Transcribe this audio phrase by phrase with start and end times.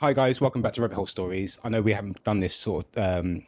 [0.00, 1.58] Hi guys, welcome back to Rabbit Hole Stories.
[1.62, 3.44] I know we haven't done this sort of um,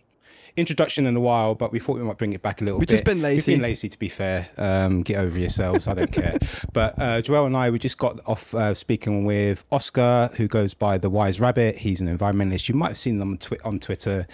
[0.56, 2.86] introduction in a while, but we thought we might bring it back a little We've
[2.88, 2.94] bit.
[2.94, 3.52] just been lazy.
[3.52, 4.48] We've been lazy, to be fair.
[4.56, 5.88] Um, get over yourselves.
[5.88, 6.38] I don't care.
[6.72, 10.72] But uh, Joel and I, we just got off uh, speaking with Oskar, who goes
[10.74, 11.76] by the Wise Rabbit.
[11.78, 12.68] He's an environmentalist.
[12.68, 14.26] You might have seen him on, twi- on Twitter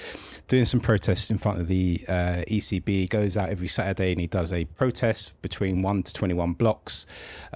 [0.46, 2.86] doing some protests in front of the uh, ECB.
[2.88, 7.06] He goes out every Saturday and he does a protest between one to twenty-one blocks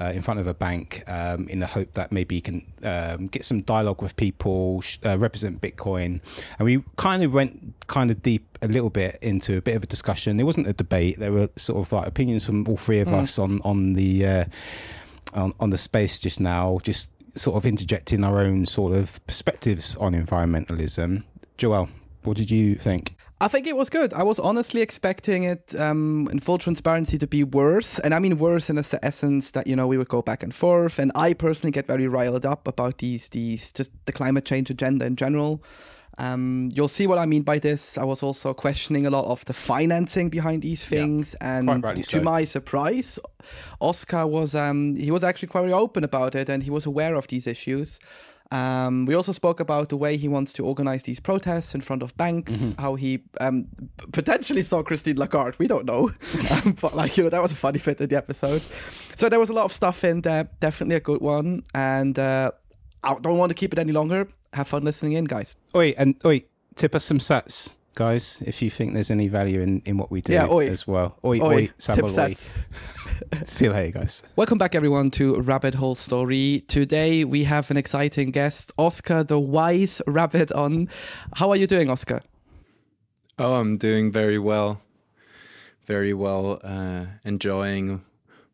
[0.01, 3.29] uh, in front of a bank, um, in the hope that maybe he can um,
[3.29, 6.21] get some dialogue with people, uh, represent Bitcoin.
[6.59, 9.83] And we kind of went kind of deep a little bit into a bit of
[9.83, 10.39] a discussion.
[10.41, 11.19] It wasn't a debate.
[11.19, 14.45] There were sort of like opinions from all three of us on on the uh,
[15.35, 19.97] on, on the space just now, just sort of interjecting our own sort of perspectives
[19.97, 21.25] on environmentalism.
[21.57, 21.89] Joel,
[22.23, 23.15] what did you think?
[23.41, 24.15] I think it was good.
[24.15, 27.99] I was honestly expecting it, um, in full transparency, to be worse.
[27.99, 30.55] And I mean worse in the essence that you know we would go back and
[30.55, 31.01] forth.
[31.01, 35.07] And I personally get very riled up about these these just the climate change agenda
[35.07, 35.61] in general.
[36.19, 37.97] Um, you'll see what I mean by this.
[37.97, 42.21] I was also questioning a lot of the financing behind these things, and to so.
[42.21, 43.19] my surprise,
[43.81, 47.27] Oskar was um, he was actually quite open about it, and he was aware of
[47.29, 47.99] these issues.
[48.51, 52.03] Um, we also spoke about the way he wants to organize these protests in front
[52.03, 52.83] of banks, Mm-hmm.
[52.83, 53.67] how he um,
[54.13, 55.57] potentially saw Christine Lagarde.
[55.59, 56.11] We don't know.
[56.51, 58.61] um, but, like, you know, that was a funny fit in the episode.
[59.17, 60.51] So there was a lot of stuff in there.
[60.61, 61.63] Definitely a good one.
[61.75, 62.51] And uh,
[63.03, 64.29] I don't want to keep it any longer.
[64.53, 65.55] Have fun listening in, guys.
[65.75, 66.45] Oi, and oi,
[66.75, 70.21] tip us some sats, guys, if you think there's any value in, in what we
[70.21, 70.69] do Yeah, oi.
[70.69, 71.19] as well.
[71.25, 72.35] Oi, Oi, oi, tip Sambal oi.
[72.35, 72.49] stats.
[73.49, 74.23] See you later, guys.
[74.37, 76.65] Welcome back, everyone, to Rabbit Hole Story.
[76.69, 80.89] Today we have an exciting guest, Oskar the Wise Rabbit, on.
[81.37, 82.21] How are you doing, Oskar?
[83.39, 84.83] Oh, I'm doing very well.
[85.87, 86.61] Very well.
[86.63, 88.05] Uh, enjoying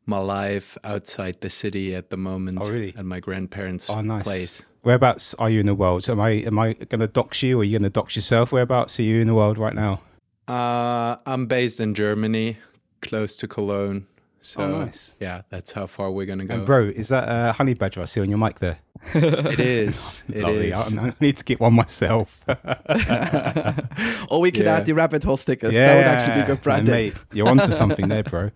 [0.07, 2.59] my life outside the city at the moment.
[2.63, 2.95] Oh, really?
[2.97, 4.23] At my grandparents' Oh, nice.
[4.23, 4.63] place.
[4.83, 6.09] Whereabouts are you in the world?
[6.09, 8.53] Am I am I going to dox you, or are you going to dox yourself?
[8.53, 10.01] Whereabouts are you in the world right now?
[10.47, 12.57] Uh, I'm based in Germany,
[13.03, 14.07] close to Cologne.
[14.41, 15.17] So, Oh, nice.
[15.21, 16.55] yeah, that's how far we're going to go.
[16.55, 18.79] And bro, is that a honey badger I see on your mic there?
[19.15, 20.23] it is.
[20.33, 20.71] It Lovely.
[20.71, 20.97] is.
[20.97, 22.43] I, I need to get one myself.
[24.31, 24.77] Or we could Yeah.
[24.77, 25.73] add the Rabbit Hole stickers.
[25.73, 25.87] Yeah.
[25.87, 26.93] That would actually be good And branding.
[26.95, 28.51] mate, you're onto something there, bro.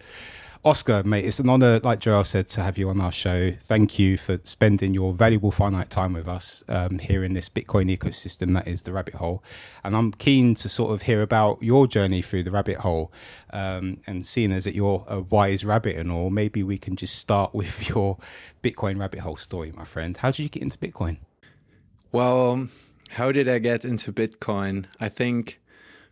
[0.64, 3.50] Oskar, mate, it's an honor, like Joel said, to have you on our show.
[3.50, 7.90] Thank you for spending your valuable finite time with us um, here in this Bitcoin
[7.90, 9.42] ecosystem that is the rabbit hole.
[9.82, 13.12] And I'm keen to sort of hear about your journey through the rabbit hole.
[13.50, 17.16] Um, and seeing as that you're a wise rabbit and all, maybe we can just
[17.16, 18.18] start with your
[18.62, 20.16] Bitcoin rabbit hole story, my friend.
[20.16, 21.16] How did you get into Bitcoin?
[22.12, 22.68] Well,
[23.10, 24.84] how did I get into Bitcoin?
[25.00, 25.60] I think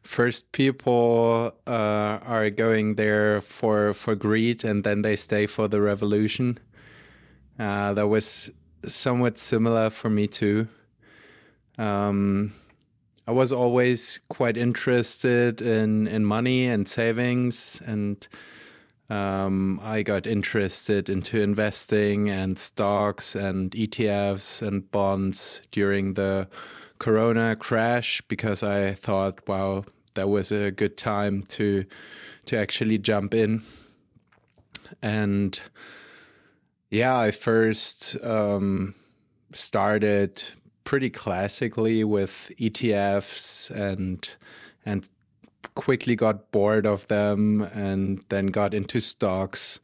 [0.03, 5.81] first people uh, are going there for for greed, and then they stay for the
[5.81, 6.59] revolution.
[7.59, 8.51] Uh, that was
[8.85, 10.69] somewhat similar for me too.
[11.79, 12.55] Um,
[13.27, 18.27] I was always quite interested in in money and savings and.
[19.11, 26.47] Um, I got interested into investing and stocks and ETFs and bonds during the
[27.01, 29.85] Corona crash because I thought, wow,
[30.15, 31.85] that was a good time to
[32.47, 33.63] to actually jump in.
[35.03, 35.59] And
[36.91, 38.95] yeah, I first um,
[39.53, 40.43] started
[40.85, 44.29] pretty classically with ETFs and
[44.85, 45.09] and
[45.75, 49.81] quickly got bored of them and then got into stocks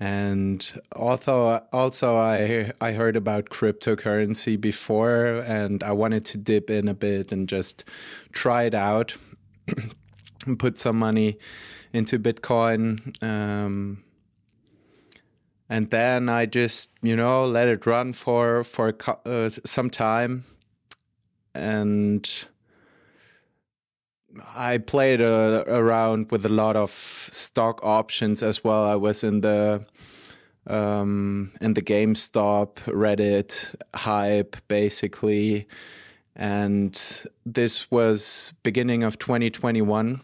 [0.00, 6.88] and also also I I heard about cryptocurrency before and I wanted to dip in
[6.88, 7.84] a bit and just
[8.32, 9.16] try it out
[10.46, 11.38] and put some money
[11.92, 14.04] into Bitcoin um,
[15.68, 20.44] and then I just you know let it run for for uh, some time.
[21.54, 22.46] And
[24.56, 28.84] I played uh, around with a lot of stock options as well.
[28.84, 29.84] I was in the
[30.66, 35.66] um, in the GameStop Reddit hype basically,
[36.36, 40.20] and this was beginning of 2021.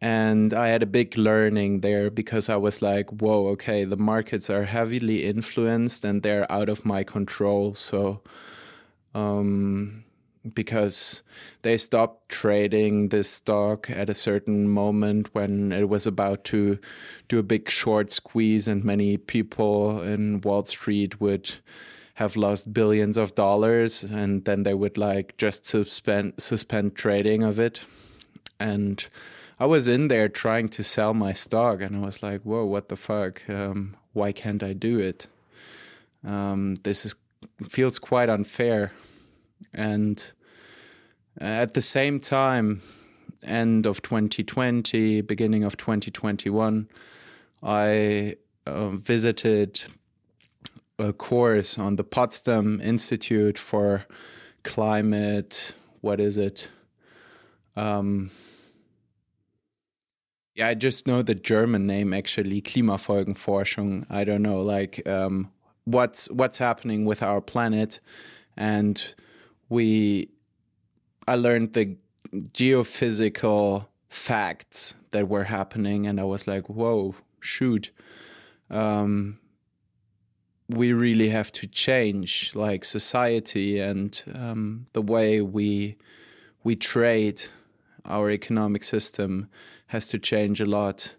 [0.00, 4.48] And I had a big learning there because I was like, whoa, okay, the markets
[4.48, 7.74] are heavily influenced and they're out of my control.
[7.74, 8.22] So,
[9.12, 10.04] um,
[10.54, 11.22] because
[11.62, 16.78] they stopped trading this stock at a certain moment when it was about to
[17.28, 21.56] do a big short squeeze, and many people in Wall Street would
[22.14, 27.58] have lost billions of dollars, and then they would like just suspend suspend trading of
[27.58, 27.84] it.
[28.58, 29.08] And
[29.60, 32.88] I was in there trying to sell my stock, and I was like, "Whoa, what
[32.88, 33.48] the fuck?
[33.48, 35.28] Um, why can't I do it?
[36.24, 37.14] Um, this is
[37.68, 38.92] feels quite unfair."
[39.72, 40.32] And
[41.38, 42.82] at the same time,
[43.42, 46.88] end of 2020, beginning of 2021,
[47.62, 49.82] I uh, visited
[50.98, 54.04] a course on the Potsdam Institute for
[54.64, 55.74] Climate.
[56.00, 56.70] What is it?
[57.76, 58.30] Um,
[60.54, 64.06] yeah, I just know the German name actually, Klimafolgenforschung.
[64.10, 65.52] I don't know, like um,
[65.84, 68.00] what's what's happening with our planet,
[68.56, 69.14] and
[69.68, 70.30] we.
[71.26, 71.96] I learned the
[72.32, 77.90] geophysical facts that were happening, and I was like, "Whoa, shoot!"
[78.70, 79.38] Um,
[80.68, 85.96] we really have to change like society and um, the way we
[86.62, 87.42] we trade
[88.04, 89.48] our economic system
[89.88, 91.16] has to change a lot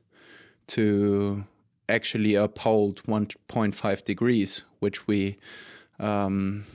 [0.67, 1.43] to
[1.87, 5.35] actually uphold 1.5 degrees which we
[5.99, 6.65] um,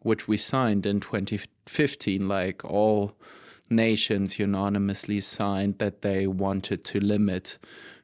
[0.00, 3.12] which we signed in 2015 like all
[3.68, 7.58] nations unanimously signed that they wanted to limit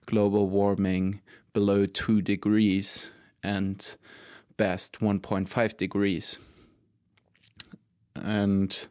[0.07, 1.21] global warming
[1.53, 3.11] below 2 degrees
[3.43, 3.97] and
[4.57, 6.39] best 1.5 degrees.
[8.15, 8.89] And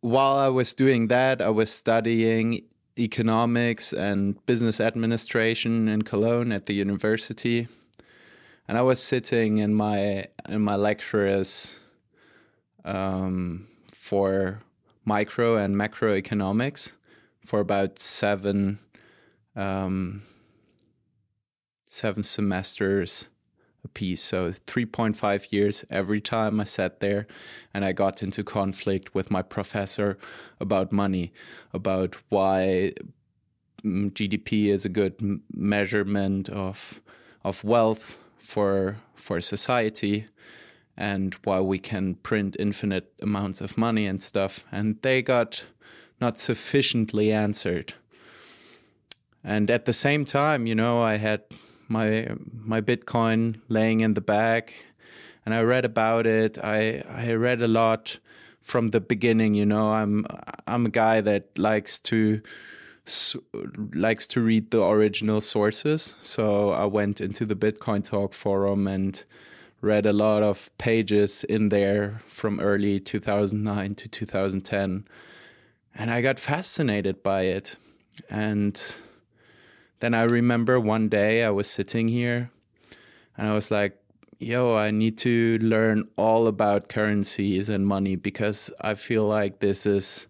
[0.00, 2.62] while I was doing that, I was studying
[2.98, 7.68] economics and business administration in Cologne at the university.
[8.72, 11.78] And I was sitting in my in my lecturers
[12.86, 14.60] um, for
[15.04, 16.94] micro and macroeconomics
[17.44, 18.78] for about seven
[19.54, 20.22] um,
[21.84, 23.28] seven semesters
[23.84, 24.22] a piece.
[24.22, 27.26] So 3.5 years every time I sat there
[27.74, 30.16] and I got into conflict with my professor
[30.60, 31.34] about money,
[31.74, 32.94] about why
[33.84, 37.02] GDP is a good measurement of
[37.44, 40.26] of wealth for for society
[40.96, 45.64] and why we can print infinite amounts of money and stuff and they got
[46.20, 47.94] not sufficiently answered
[49.42, 51.42] and at the same time you know i had
[51.92, 54.72] my my Bitcoin laying in the bag,
[55.44, 56.58] and I read about it.
[56.58, 58.18] I I read a lot
[58.60, 59.54] from the beginning.
[59.54, 60.26] You know, I'm
[60.66, 62.40] I'm a guy that likes to
[63.94, 66.14] likes to read the original sources.
[66.20, 69.24] So I went into the Bitcoin Talk forum and
[69.80, 75.04] read a lot of pages in there from early 2009 to 2010
[75.94, 77.76] and I got fascinated by it
[78.30, 78.80] and
[80.00, 82.50] then I remember one day I was sitting here
[83.36, 83.98] and I was like,
[84.38, 89.84] yo, I need to learn all about currencies and money because I feel like this
[89.86, 90.28] is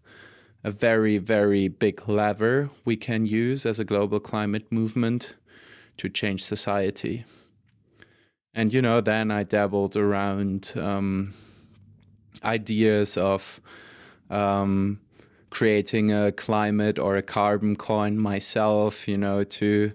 [0.64, 5.35] a very, very big lever we can use as a global climate movement
[5.97, 7.25] to change society.
[8.55, 11.32] And, you know, then I dabbled around um,
[12.44, 13.61] ideas of
[14.31, 15.00] um,
[15.50, 19.93] creating a climate or a carbon coin myself, you know, to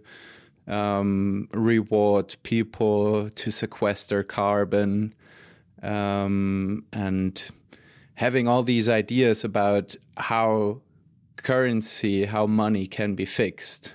[0.68, 5.14] um, reward people to sequester carbon
[5.82, 7.52] um, and
[8.18, 10.82] having all these ideas about how
[11.36, 13.94] currency, how money can be fixed.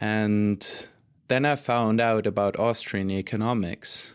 [0.00, 0.88] And
[1.26, 4.12] then I found out about Austrian economics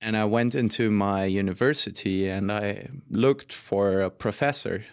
[0.00, 4.86] and I went into my university and I looked for a professor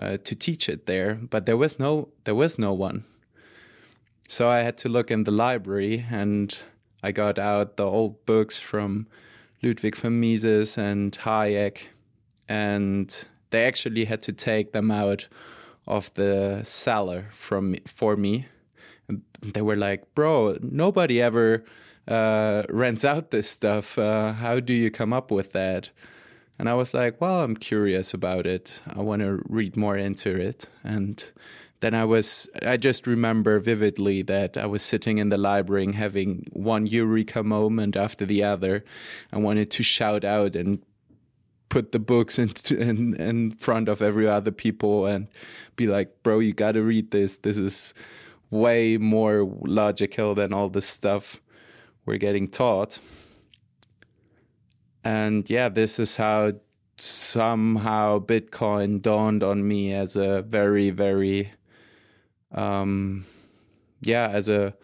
[0.00, 3.04] uh, to teach it there, but there was no there was no one.
[4.28, 6.56] So I had to look in the library and
[7.02, 9.08] I got out the old books from
[9.62, 11.88] Ludwig von Mises and Hayek,
[12.48, 15.28] and they actually had to take them out
[15.86, 18.46] of the cellar from for me.
[19.08, 21.64] And they were like, "Bro, nobody ever."
[22.08, 23.98] uh, rents out this stuff.
[23.98, 25.90] Uh, how do you come up with that?
[26.58, 28.82] And I was like, well, I'm curious about it.
[28.88, 30.66] I want to read more into it.
[30.82, 31.30] And
[31.80, 35.94] then I was, I just remember vividly that I was sitting in the library and
[35.94, 38.84] having one eureka moment after the other.
[39.32, 40.82] I wanted to shout out and
[41.68, 45.28] put the books into, in, in front of every other people and
[45.76, 47.36] be like, bro, you got to read this.
[47.38, 47.94] This is
[48.50, 51.40] way more logical than all this stuff
[52.06, 52.98] we're getting taught.
[55.04, 56.54] And yeah, this is how
[56.96, 61.52] somehow Bitcoin dawned on me as a very, very,
[62.52, 63.26] um,
[64.00, 64.74] yeah, as a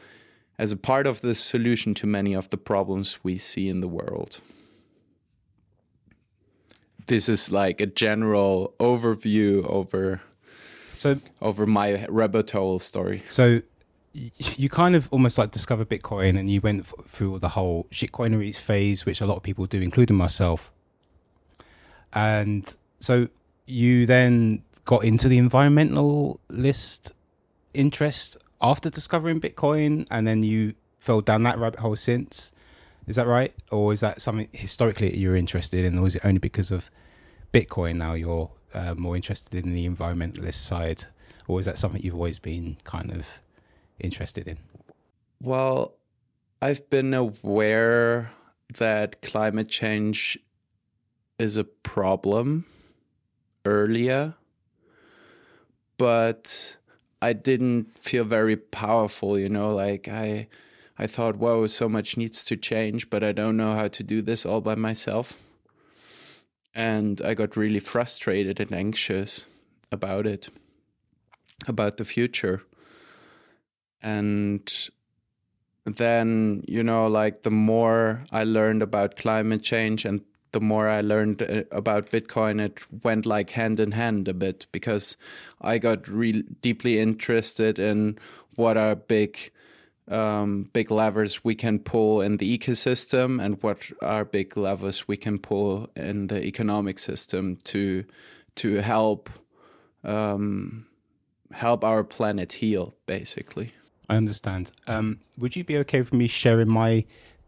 [0.59, 3.89] as a part of the solution to many of the problems we see in the
[3.89, 4.41] world.
[7.07, 10.23] This is like a general overview over
[10.97, 13.23] so over my rabbit hole story.
[13.29, 13.63] So
[14.13, 19.05] you kind of almost like discovered Bitcoin and you went through the whole shitcoinery phase,
[19.05, 20.71] which a lot of people do, including myself.
[22.13, 23.29] And so
[23.67, 27.11] you then got into the environmentalist
[27.75, 32.53] interest after discovering Bitcoin, and then you fell down that rabbit hole since.
[33.07, 36.39] Is that right, or is that something historically you're interested in, or is it only
[36.39, 36.91] because of
[37.53, 41.05] Bitcoin now you're uh, more interested in the environmentalist side,
[41.47, 43.27] or is that something you've always been kind of
[44.01, 44.59] interested in?
[45.41, 45.95] Well,
[46.63, 48.33] I've been aware
[48.79, 50.39] that climate change
[51.39, 52.65] is a problem
[53.67, 54.35] earlier,
[55.99, 56.77] but
[57.25, 60.47] I didn't feel very powerful, you know, like I
[60.99, 64.21] I thought, whoa, so much needs to change, but I don't know how to do
[64.23, 65.39] this all by myself.
[66.75, 69.47] And I got really frustrated and anxious
[69.91, 70.51] about it,
[71.67, 72.63] about the future.
[74.03, 74.71] And
[75.87, 80.21] then, you know, like the more I learned about climate change and
[80.55, 84.67] the more I learned uh, about Bitcoin, it went like hand in hand a bit
[84.73, 85.19] because
[85.61, 88.19] I got really deeply interested in
[88.55, 89.51] what are big,
[90.09, 95.17] um, big levers we can pull in the ecosystem and what are big levers we
[95.17, 98.05] can pull in the economic system to
[98.55, 99.29] to help
[100.05, 100.87] um,
[101.53, 103.73] help our planet heal, basically.
[104.09, 104.71] I understand.
[104.87, 107.07] Um, would you be okay with me sharing my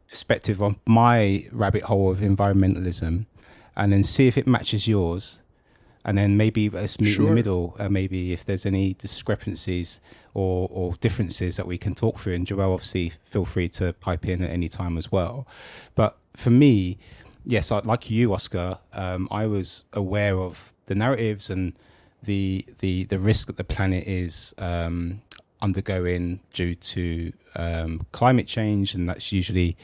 [0.08, 3.26] perspective on my rabbit hole of environmentalism,
[3.76, 5.40] and then see if it matches yours,
[6.04, 7.24] and then maybe let's meet sure.
[7.24, 7.76] in the middle.
[7.78, 10.00] Uh, maybe if there's any discrepancies
[10.34, 12.34] or, or differences that we can talk through.
[12.34, 15.46] And Joel, obviously, feel free to pipe in at any time as well.
[15.94, 16.98] But for me,
[17.44, 21.72] yes, like you, Oskar, um, I was aware of the narratives and
[22.22, 25.22] the the the risk that the planet is um,
[25.60, 29.76] undergoing due to um, climate change, and that's usually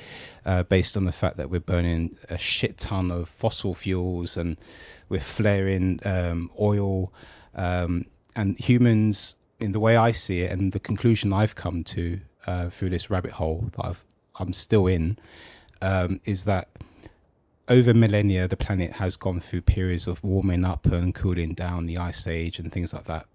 [0.45, 4.57] uh, based on the fact that we're burning a shit ton of fossil fuels and
[5.09, 7.13] we're flaring um, oil.
[7.55, 12.21] Um, and humans, in the way I see it, and the conclusion I've come to
[12.47, 15.19] uh, through this rabbit hole that i am still in,
[15.81, 16.69] um, is that
[17.69, 21.99] over millennia, the planet has gone through periods of warming up and cooling down, the
[21.99, 23.27] ice age, and things like that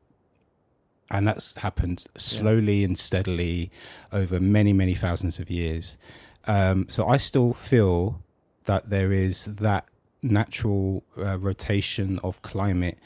[1.10, 2.86] and that's happened slowly yeah.
[2.86, 3.72] and steadily
[4.12, 5.98] over many many thousands of years
[6.46, 8.22] um, so i still feel
[8.66, 9.86] that there is that
[10.22, 12.98] natural uh, rotation of climate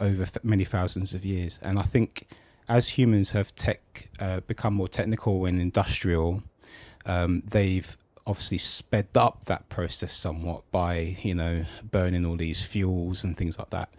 [0.00, 2.26] over f- many thousands of years and i think
[2.68, 6.42] as humans have tech uh, become more technical and industrial
[7.06, 7.96] um, they've
[8.26, 13.58] obviously sped up that process somewhat by you know burning all these fuels and things
[13.58, 13.90] like that.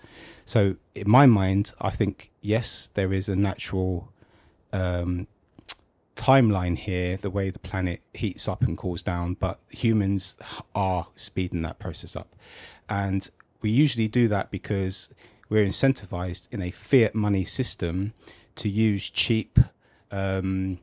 [0.45, 4.11] So in my mind i think yes there is a natural
[4.73, 5.27] um,
[6.15, 10.37] timeline here the way the planet heats up and cools down but humans
[10.75, 12.35] are speeding that process up.
[12.89, 13.29] And
[13.61, 15.13] we usually do that because
[15.49, 18.13] we're incentivized in a fiat money system
[18.55, 19.59] to use cheap
[20.11, 20.79] um,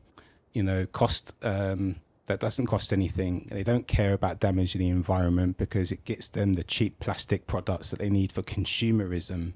[0.53, 3.47] you know cost um, that doesn't cost anything.
[3.51, 7.91] They don't care about damaging the environment because it gets them the cheap plastic products
[7.91, 9.53] that they need for consumerism.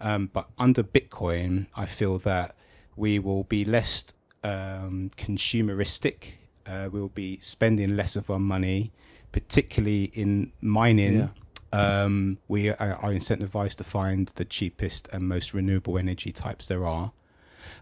[0.00, 2.54] Um, but under Bitcoin, I feel that
[2.96, 4.12] we will be less
[4.44, 6.34] um, consumeristic.
[6.64, 8.92] Uh, we'll be spending less of our money,
[9.32, 11.18] particularly in mining.
[11.18, 11.28] Yeah.
[11.72, 16.86] Um, we are, are incentivized to find the cheapest and most renewable energy types there
[16.86, 17.12] are.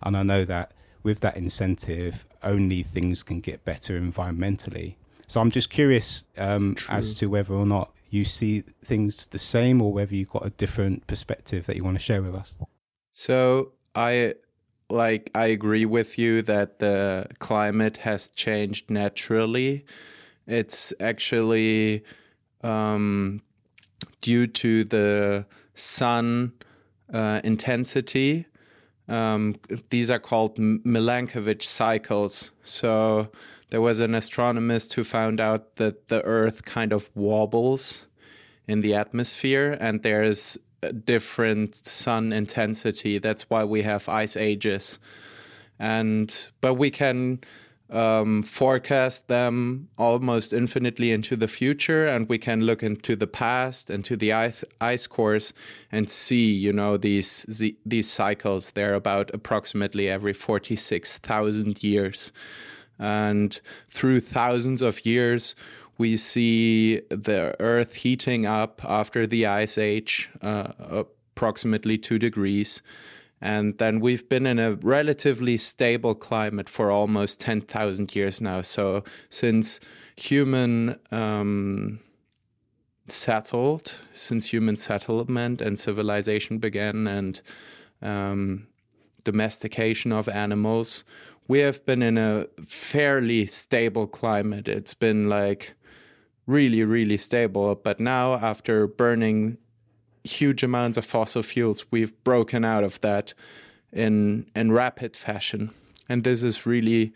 [0.02, 0.72] And I know that
[1.08, 4.96] with that incentive, only things can get better environmentally.
[5.26, 9.80] So I'm just curious um, as to whether or not you see things the same
[9.80, 12.54] or whether you've got a different perspective that you want to share with us.
[13.10, 14.34] So I
[14.90, 19.86] like I agree with you that the climate has changed naturally.
[20.46, 22.04] It's actually
[22.62, 23.40] um,
[24.20, 26.52] due to the sun
[27.12, 28.46] uh, intensity
[29.08, 29.56] um,
[29.90, 32.52] these are called Milankovitch cycles.
[32.62, 33.30] So
[33.70, 38.06] there was an astronomist who found out that the Earth kind of wobbles
[38.66, 43.18] in the atmosphere, and there's a different sun intensity.
[43.18, 44.98] That's why we have ice ages.
[45.78, 47.40] And but we can
[47.90, 53.90] um, forecast them almost infinitely into the future, and we can look into the past
[53.90, 55.54] into the ice, ice cores
[55.90, 57.46] and see, you know, these
[57.86, 58.72] these cycles.
[58.72, 62.32] They're about approximately every forty six thousand years,
[62.98, 65.54] and through thousands of years,
[65.96, 70.72] we see the Earth heating up after the ice age, uh,
[71.34, 72.82] approximately two degrees
[73.40, 78.62] And then we've been in a relatively stable climate for almost 10,000 years now.
[78.62, 79.80] So since
[80.16, 82.00] human um,
[83.06, 87.40] settled, since human settlement and civilization began and
[88.02, 88.66] um,
[89.24, 91.04] domestication of animals,
[91.46, 94.68] we have been in a fairly stable climate.
[94.68, 95.74] It's been like
[96.46, 97.74] really, really stable.
[97.74, 99.58] But now, after burning
[100.24, 103.34] huge amounts of fossil fuels, we've broken out of that
[103.92, 105.70] in in rapid fashion.
[106.08, 107.12] And this is really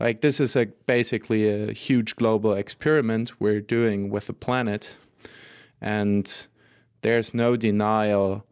[0.00, 4.96] like this is a basically a huge global experiment we're doing with the planet.
[5.80, 6.48] And
[7.02, 8.44] there's no denial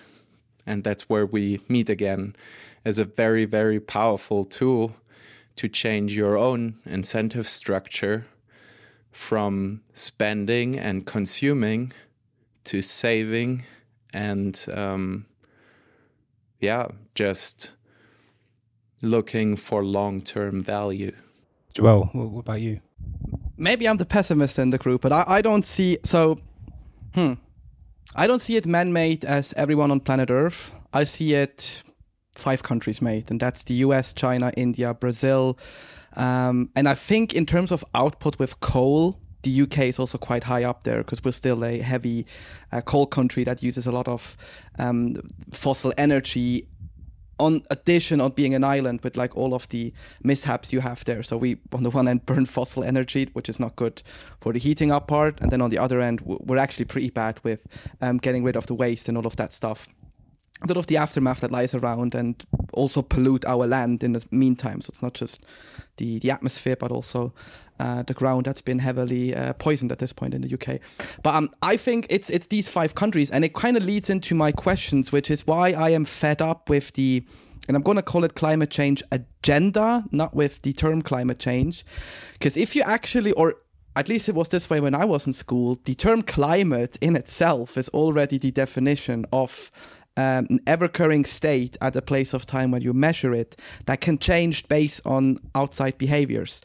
[0.64, 2.36] and that's where we meet again,
[2.84, 4.94] is a very, very powerful tool
[5.56, 8.26] to change your own incentive structure
[9.10, 11.92] from spending and consuming
[12.62, 13.64] to saving
[14.12, 15.26] and um,
[16.64, 17.72] yeah just
[19.02, 21.12] looking for long-term value.
[21.74, 22.80] Joel what about you?
[23.56, 26.38] Maybe i'm the pessimist in the group but i, I don't see so
[27.14, 27.34] hmm
[28.16, 30.72] i don't see it man-made as everyone on planet earth.
[31.00, 31.82] I see it
[32.32, 35.58] five countries made, and that's the US, China, India, Brazil.
[36.16, 40.44] Um, and I think in terms of output with coal, the UK is also quite
[40.44, 42.26] high up there because we're still a heavy
[42.72, 44.36] uh, coal country that uses a lot of
[44.78, 45.16] um,
[45.52, 46.66] fossil energy.
[47.40, 51.20] On addition on being an island with like all of the mishaps you have there,
[51.24, 54.02] so we on the one end burn fossil energy, which is not good
[54.40, 57.40] for the heating up part, and then on the other end we're actually pretty bad
[57.42, 57.66] with
[58.00, 59.88] um, getting rid of the waste and all of that stuff
[60.64, 64.24] a lot of the aftermath that lies around and also pollute our land in the
[64.30, 64.80] meantime.
[64.80, 65.44] So it's not just
[65.96, 67.32] the, the atmosphere, but also
[67.78, 70.80] uh, the ground that's been heavily uh, poisoned at this point in the UK.
[71.22, 74.34] But um, I think it's it's these five countries, and it kind of leads into
[74.34, 77.24] my questions, which is why I am fed up with the.
[77.66, 81.86] And I'm going to call it climate change agenda, not with the term climate change.
[82.34, 83.54] Because if you actually, or
[83.96, 87.16] at least it was this way when I was in school, the term climate in
[87.16, 89.70] itself is already the definition of
[90.16, 94.00] um, an ever occurring state at a place of time when you measure it that
[94.00, 96.60] can change based on outside behaviors.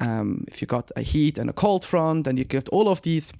[0.00, 3.02] Um, if you got a heat and a cold front, and you get all of
[3.02, 3.32] these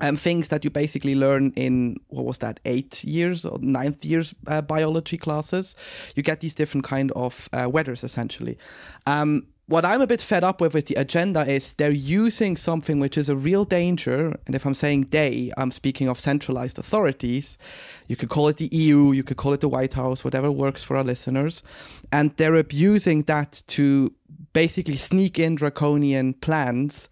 [0.00, 4.34] um, things that you basically learn in what was that eight years or ninth years
[4.46, 5.74] uh, biology classes,
[6.14, 8.58] you get these different kind of uh, weathers essentially.
[9.06, 13.00] Um, what I'm a bit fed up with with the agenda is they're using something
[13.00, 14.36] which is a real danger.
[14.46, 17.58] And if I'm saying they, I'm speaking of centralized authorities.
[18.06, 20.84] You could call it the EU, you could call it the White House, whatever works
[20.84, 21.64] for our listeners.
[22.12, 24.12] And they're abusing that to
[24.52, 27.08] basically sneak in draconian plans.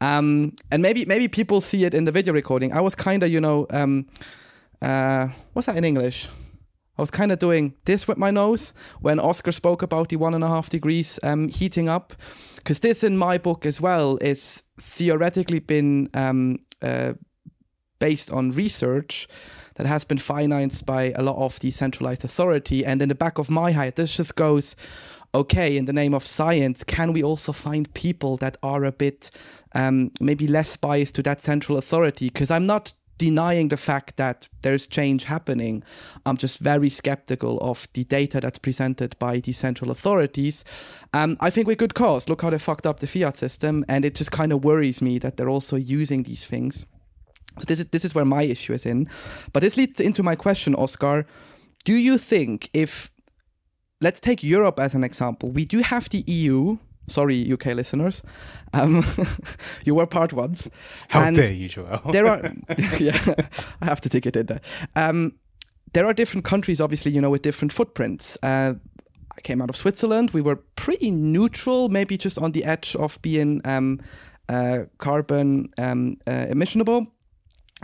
[0.00, 2.72] Um, and maybe maybe people see it in the video recording.
[2.72, 4.06] I was kind of, you know, um,
[4.80, 6.28] uh, what's that in English?
[6.98, 10.34] I was kind of doing this with my nose when Oskar spoke about the one
[10.34, 12.12] and a half degrees um, heating up,
[12.56, 17.12] because this in my book as well is theoretically been um, uh,
[18.00, 19.28] based on research
[19.76, 22.84] that has been financed by a lot of the decentralized authority.
[22.84, 24.74] And in the back of my head, this just goes,
[25.34, 29.30] okay, in the name of science, can we also find people that are a bit
[29.74, 32.26] um, maybe less biased to that central authority?
[32.26, 35.82] Because I'm not denying the fact that there's change happening.
[36.24, 40.64] I'm just very skeptical of the data that's presented by the central authorities.
[41.12, 42.28] Um, I think we could cause.
[42.28, 45.18] Look how they fucked up the fiat system, and it just kind of worries me
[45.18, 46.86] that they're also using these things.
[47.58, 49.08] So this is this is where my issue is in.
[49.52, 51.26] But this leads into my question, Oskar.
[51.84, 53.10] Do you think if
[54.00, 56.78] let's take Europe as an example, we do have the EU
[57.08, 58.22] Sorry, UK listeners.
[58.72, 59.04] Um,
[59.84, 60.68] you were part once.
[61.08, 62.00] How and dare you, Joel?
[62.12, 62.40] there are,
[62.98, 63.34] yeah,
[63.80, 64.60] I have to take it in there.
[64.96, 65.34] Um,
[65.92, 68.36] there are different countries, obviously, you know, with different footprints.
[68.42, 68.74] Uh,
[69.36, 70.32] I came out of Switzerland.
[70.32, 74.00] We were pretty neutral, maybe just on the edge of being um,
[74.48, 77.06] uh, carbon um, uh, emissionable.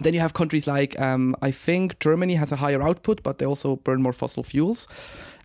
[0.02, 3.46] Then you have countries like, um, I think Germany has a higher output, but they
[3.46, 4.88] also burn more fossil fuels.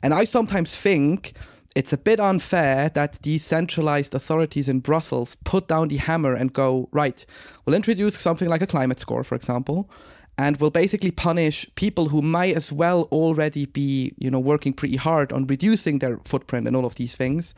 [0.02, 1.34] And I sometimes think
[1.76, 6.52] it's a bit unfair that these centralized authorities in Brussels put down the hammer and
[6.52, 7.26] go, right,
[7.66, 9.90] we'll introduce something like a climate score, for example,
[10.38, 14.96] and we'll basically punish people who might as well already be, you know, working pretty
[14.96, 17.54] hard on reducing their footprint and all of these things.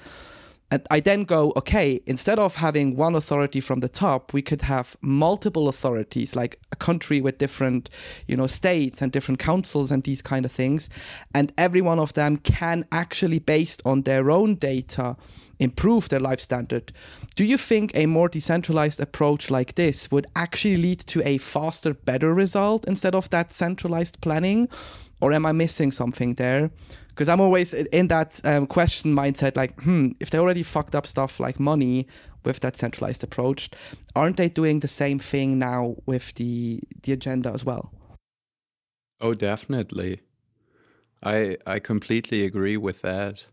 [0.72, 4.62] And I then go, okay, instead of having one authority from the top, we could
[4.62, 7.90] have multiple authorities, like a country with different,
[8.26, 10.90] you know, states and different councils and these kind of things.
[11.36, 15.18] And every one of them can actually, based on their own data,
[15.60, 16.94] improve their life standard.
[17.36, 21.94] Do you think a more decentralized approach like this would actually lead to a faster,
[21.94, 24.70] better result instead of that centralized planning?
[25.20, 26.72] Or am I missing something there?
[27.12, 31.06] Because I'm always in that um, question mindset like, hmm, if they already fucked up
[31.06, 32.08] stuff like money
[32.44, 33.70] with that centralized approach,
[34.16, 37.92] aren't they doing the same thing now with the the agenda as well?
[39.20, 40.22] Oh, definitely.
[41.24, 43.46] I I completely agree with that.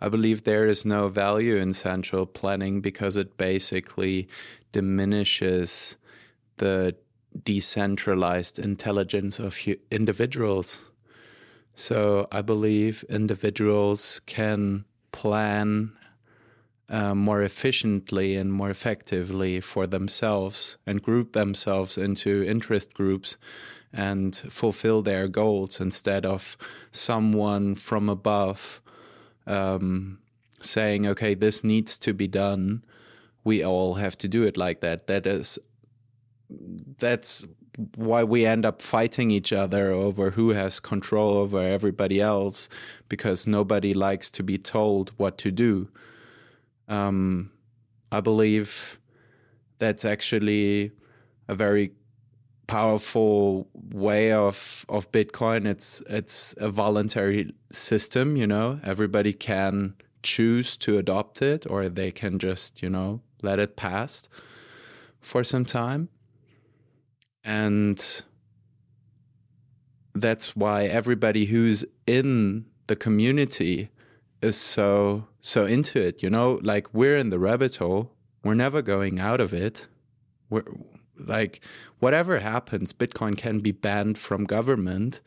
[0.00, 4.28] I believe there is no value in central planning because it basically
[4.72, 5.96] diminishes
[6.58, 6.96] the
[7.44, 9.58] decentralized intelligence of
[9.90, 10.80] individuals.
[11.78, 15.92] So I believe individuals can plan
[16.88, 23.36] uh, more efficiently and more effectively for themselves and group themselves into interest groups
[23.92, 26.56] and fulfill their goals instead of
[26.92, 28.80] someone from above
[29.46, 30.18] um,
[30.62, 32.84] saying, okay, this needs to be done.
[33.44, 35.08] We all have to do it like that.
[35.08, 35.58] That is,
[36.48, 37.44] that's
[37.94, 42.68] why we end up fighting each other over who has control over everybody else
[43.08, 45.88] because nobody likes to be told what to do.
[46.88, 47.50] Um,
[48.10, 48.98] I believe
[49.78, 50.92] that's actually
[51.48, 51.92] a very
[52.66, 55.66] powerful way of of Bitcoin.
[55.66, 58.80] It's it's a voluntary system, you know.
[58.82, 64.28] Everybody can choose to adopt it or they can just, you know, let it pass
[65.20, 66.08] for some time.
[67.46, 68.22] And
[70.14, 73.90] that's why everybody who's in the community
[74.42, 76.58] is so so into it you know?
[76.62, 78.12] Like we're in the rabbit hole.
[78.42, 79.86] We're never going out of it.
[80.50, 80.64] We're
[81.18, 81.60] like
[82.00, 85.20] whatever happens bitcoin can be banned from government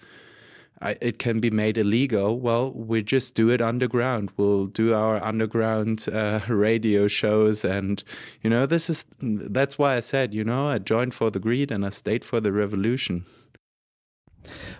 [0.81, 2.39] I, it can be made illegal.
[2.39, 4.31] Well, we just do it underground.
[4.37, 8.03] We'll do our underground uh, radio shows, and
[8.41, 11.71] you know, this is that's why I said, you know, I joined for the greed
[11.71, 13.25] and I stayed for the revolution.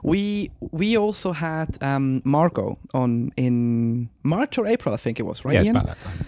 [0.01, 5.43] We we also had um, Margot on in March or April, I think it was,
[5.43, 5.53] right?
[5.53, 6.25] Yeah, it's about that time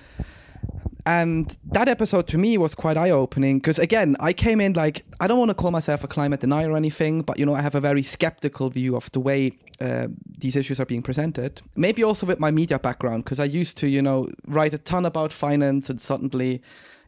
[1.05, 5.27] and that episode to me was quite eye-opening because again i came in like i
[5.27, 7.75] don't want to call myself a climate denier or anything but you know i have
[7.75, 11.61] a very skeptical view of the way uh, these issues are being presented.
[11.75, 15.05] Maybe also with my media background because i used to you know write a ton
[15.05, 16.61] about finance and suddenly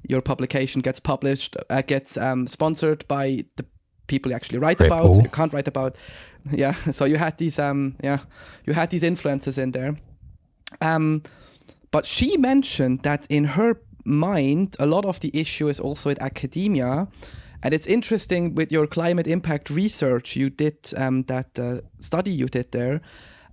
[0.10, 3.66] your publication gets published uh, gets um, sponsored by the
[4.08, 5.16] people you actually write about.
[5.16, 5.96] You can't write about
[6.52, 8.20] yeah so you had these um yeah
[8.66, 9.96] you had these influences in there.
[10.82, 11.22] Um
[11.94, 16.20] but she mentioned that in her mind, a lot of the issue is also in
[16.20, 17.08] academia.
[17.62, 22.48] And it's interesting with your climate impact research you did, um, that uh, study you
[22.48, 23.00] did there.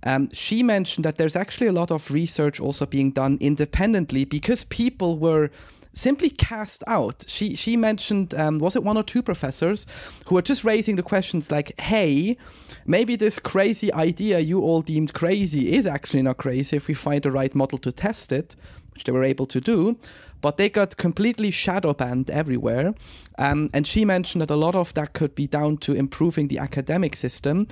[0.03, 4.63] Um, she mentioned that there's actually a lot of research also being done independently because
[4.65, 5.51] people were
[5.93, 7.25] simply cast out.
[7.27, 9.85] She she mentioned um, was it one or two professors
[10.27, 12.37] who were just raising the questions like, "Hey,
[12.85, 17.23] maybe this crazy idea you all deemed crazy is actually not crazy if we find
[17.23, 18.55] the right model to test it."
[18.93, 19.97] Which they were able to do,
[20.41, 22.93] but they got completely shadow banned everywhere.
[23.37, 26.59] Um, and she mentioned that a lot of that could be down to improving the
[26.59, 27.67] academic system.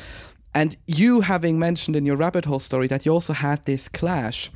[0.55, 4.49] And you having mentioned in your rabbit hole story that you also had this clash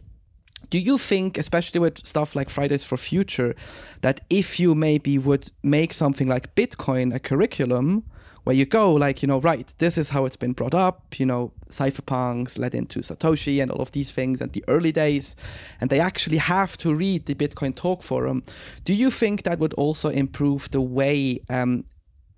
[0.69, 3.55] do you think, especially with stuff like Fridays for Future,
[4.01, 8.03] that if you maybe would make something like Bitcoin a curriculum,
[8.43, 11.25] where you go like you know right this is how it's been brought up you
[11.25, 15.35] know cypherpunks led into satoshi and all of these things and the early days
[15.79, 18.43] and they actually have to read the bitcoin talk forum
[18.85, 21.85] do you think that would also improve the way um,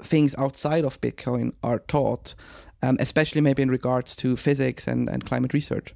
[0.01, 2.35] things outside of bitcoin are taught
[2.83, 5.95] um, especially maybe in regards to physics and, and climate research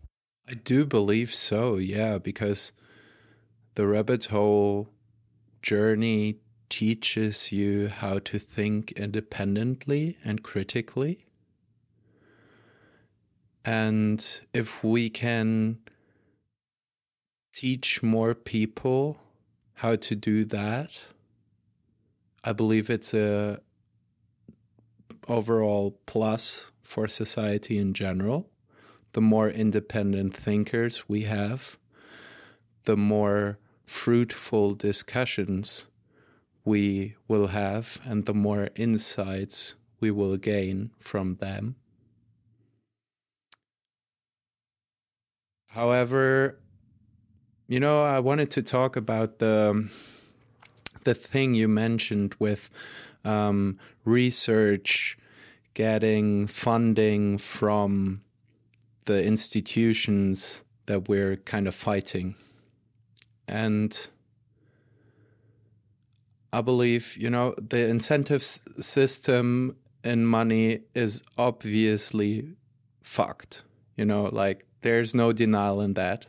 [0.49, 2.73] I do believe so, yeah, because
[3.75, 4.89] the rabbit hole
[5.61, 11.27] journey teaches you how to think independently and critically.
[13.63, 15.77] And if we can
[17.53, 19.21] teach more people
[19.75, 21.05] how to do that,
[22.43, 23.59] I believe it's a
[25.27, 28.49] overall plus for society in general.
[29.13, 31.77] The more independent thinkers we have,
[32.83, 35.87] the more fruitful discussions
[36.63, 41.75] we will have, and the more insights we will gain from them.
[45.71, 46.59] However,
[47.67, 49.89] you know, I wanted to talk about the
[51.03, 52.69] the thing you mentioned with
[53.23, 55.17] um, research
[55.73, 58.21] getting funding from
[59.09, 62.35] the institutions that we're kind of fighting.
[63.47, 63.91] And
[66.53, 72.49] I believe, you know, the incentive system in money is obviously
[73.01, 73.63] fucked.
[73.97, 76.27] You know, like there's no denial in that.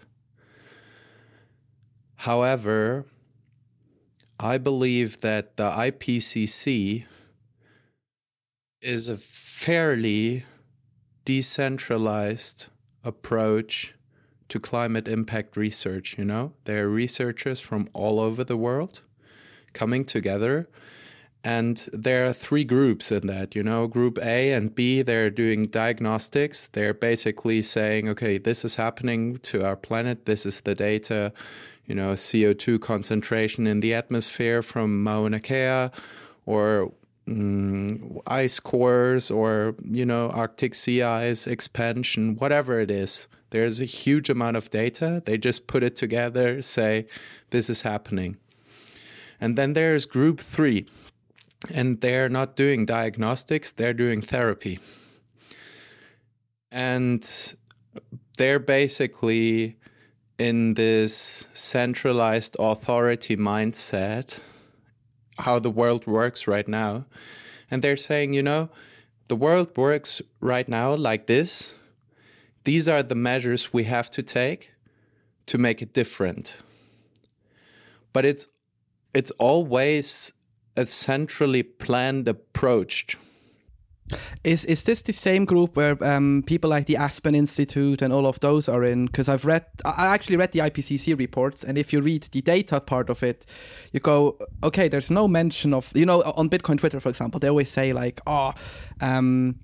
[2.17, 3.05] However,
[4.39, 7.05] I believe that the IPCC
[8.81, 10.47] is a fairly
[11.25, 12.69] decentralized
[13.05, 13.95] approach
[14.49, 16.19] to climate impact research.
[16.19, 19.03] You know, there are researchers from all over the world
[19.73, 20.69] coming together.
[21.43, 25.67] And there are three groups in that, you know, group A and B, they're doing
[25.67, 26.67] diagnostics.
[26.67, 30.27] They're basically saying, okay, this is happening to our planet.
[30.27, 31.33] This is the data,
[31.87, 35.89] you know, CO2 concentration in the atmosphere from Mauna Kea
[36.45, 36.93] or
[37.31, 43.29] mm, ice cores or, you know, Arctic sea ice expansion, whatever it is.
[43.51, 45.23] There's a huge amount of data.
[45.25, 47.07] They just put it together, say,
[47.51, 48.37] this is happening.
[49.41, 50.87] And then there's group three,
[51.73, 54.79] and they're not doing diagnostics, they're doing therapy.
[56.71, 57.27] And
[58.37, 59.77] they're basically
[60.39, 64.41] in this centralized authority mindset,
[65.41, 67.07] how the world works right now.
[67.71, 68.71] And they're saying, you know,
[69.29, 71.75] the world works right now like this.
[72.65, 74.73] These are the measures we have to take
[75.47, 76.61] to make it different.
[78.13, 78.47] But it's
[79.15, 80.33] it's always
[80.77, 83.17] a centrally planned approach.
[84.45, 88.27] Is is this the same group where um, people like the Aspen Institute and all
[88.27, 89.07] of those are in?
[89.07, 92.81] Because I've read, I actually read the IPCC reports, and if you read the data
[92.81, 93.47] part of it,
[93.93, 97.49] you go, okay, there's no mention of, you know, on Bitcoin Twitter, for example, they
[97.49, 98.53] always say like, oh,
[99.01, 99.59] um,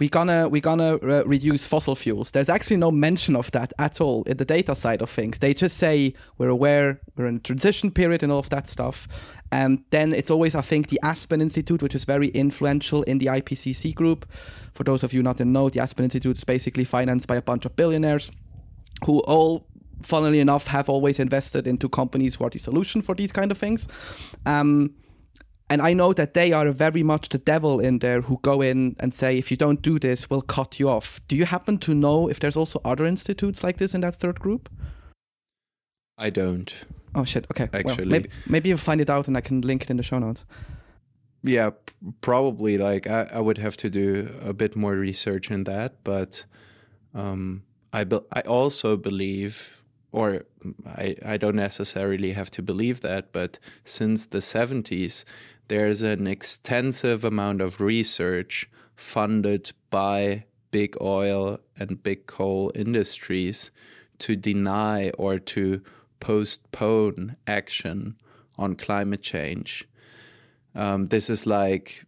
[0.00, 2.30] we gonna we're gonna uh, reduce fossil fuels.
[2.30, 5.38] There's actually no mention of that at all in the data side of things.
[5.38, 9.06] They just say we're aware, we're in a transition period, and all of that stuff.
[9.52, 13.26] And then it's always, I think, the Aspen Institute, which is very influential in the
[13.26, 14.26] IPCC group.
[14.72, 17.42] For those of you not in know, the Aspen Institute is basically financed by a
[17.42, 18.30] bunch of billionaires
[19.04, 19.66] who all
[20.02, 23.58] funnily enough have always invested into companies who are the solution for these kind of
[23.58, 23.86] things
[24.46, 24.94] um,
[25.70, 28.96] and I know that they are very much the devil in there who go in
[28.98, 31.20] and say, if you don't do this, we'll cut you off.
[31.28, 34.40] Do you happen to know if there's also other institutes like this in that third
[34.40, 34.68] group?
[36.18, 36.84] I don't.
[37.14, 37.46] Oh shit.
[37.50, 37.68] Okay.
[37.72, 40.02] Actually, well, maybe, maybe you'll find it out and I can link it in the
[40.02, 40.44] show notes.
[41.42, 41.70] Yeah,
[42.20, 42.76] probably.
[42.76, 46.44] Like I, I would have to do a bit more research in that, but
[47.14, 50.44] um, I be- I also believe, or
[50.86, 55.24] I I don't necessarily have to believe that, but since the seventies,
[55.70, 63.70] there's an extensive amount of research funded by big oil and big coal industries
[64.18, 65.80] to deny or to
[66.18, 68.16] postpone action
[68.58, 69.86] on climate change.
[70.74, 72.04] Um, this is like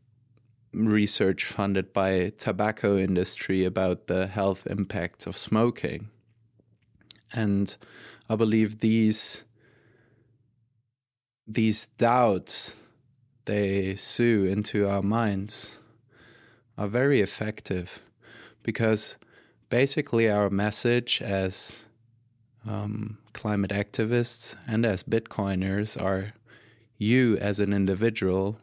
[0.75, 6.09] research funded by tobacco industry about the health impacts of smoking.
[7.33, 7.77] And
[8.29, 9.45] I believe these
[11.47, 12.75] these doubts
[13.45, 15.79] they sow into our minds
[16.79, 18.01] are very effective
[18.63, 19.17] because
[19.69, 21.87] basically our message as
[22.67, 26.35] um, climate activists and as Bitcoiners are
[26.99, 28.59] you as an individual,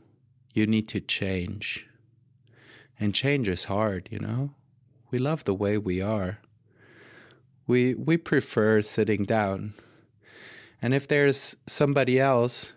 [0.53, 1.85] you need to change.
[2.99, 4.51] And change is hard, you know?
[5.11, 6.39] We love the way we are.
[7.67, 9.73] We, we prefer sitting down.
[10.81, 12.75] And if there's somebody else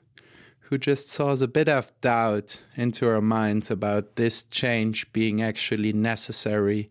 [0.73, 5.93] who just sows a bit of doubt into our minds about this change being actually
[5.93, 6.89] necessary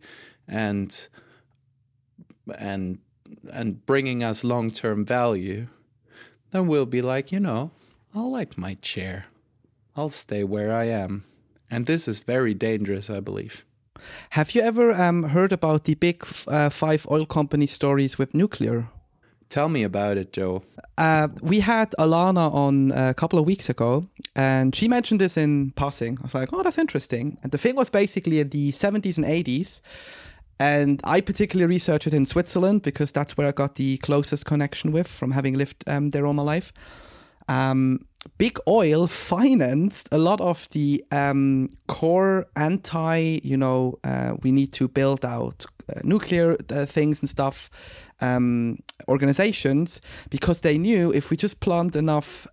[0.48, 1.08] and
[2.60, 3.00] and
[3.52, 5.66] and bringing us long-term value,
[6.52, 7.72] then we'll be like, you know,
[8.14, 9.26] I'll like my chair.
[9.96, 11.24] I'll stay where I am.
[11.72, 13.66] And this is very dangerous, I believe.
[14.32, 18.90] Have you ever um, heard about the big uh, five oil company stories with nuclear?
[19.52, 20.64] Tell me about it, Joe.
[20.98, 25.72] Uh, we had Alana on a couple of weeks ago, and she mentioned this in
[25.72, 26.18] passing.
[26.22, 27.38] I was like, oh, that's interesting.
[27.44, 29.82] And the thing was basically in the 70s and 80s.
[30.58, 34.94] And I particularly researched it in Switzerland because that's where I got the closest connection
[34.94, 36.72] with from having lived um, there all my life.
[37.50, 38.06] Um,
[38.38, 44.72] big oil financed a lot of the um, core anti, you know, uh, we need
[44.74, 47.70] to build out uh, nuclear uh, things and stuff
[48.22, 52.48] um, organizations because they knew if we just plant enough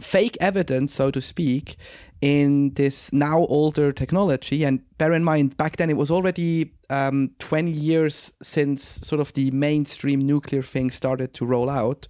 [0.00, 1.76] fake evidence, so to speak,
[2.20, 4.64] in this now older technology.
[4.64, 9.32] And bear in mind, back then it was already um, 20 years since sort of
[9.32, 12.08] the mainstream nuclear thing started to roll out.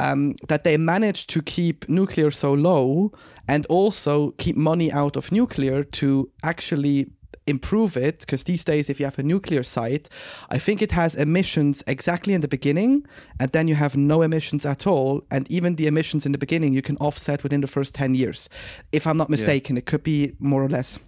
[0.00, 3.12] Um, that they managed to keep nuclear so low
[3.46, 7.12] and also keep money out of nuclear to actually
[7.46, 10.08] improve it because these days if you have a nuclear site
[10.50, 13.04] i think it has emissions exactly in the beginning
[13.40, 16.72] and then you have no emissions at all and even the emissions in the beginning
[16.72, 18.48] you can offset within the first 10 years
[18.92, 19.80] if i'm not mistaken yeah.
[19.80, 20.98] it could be more or less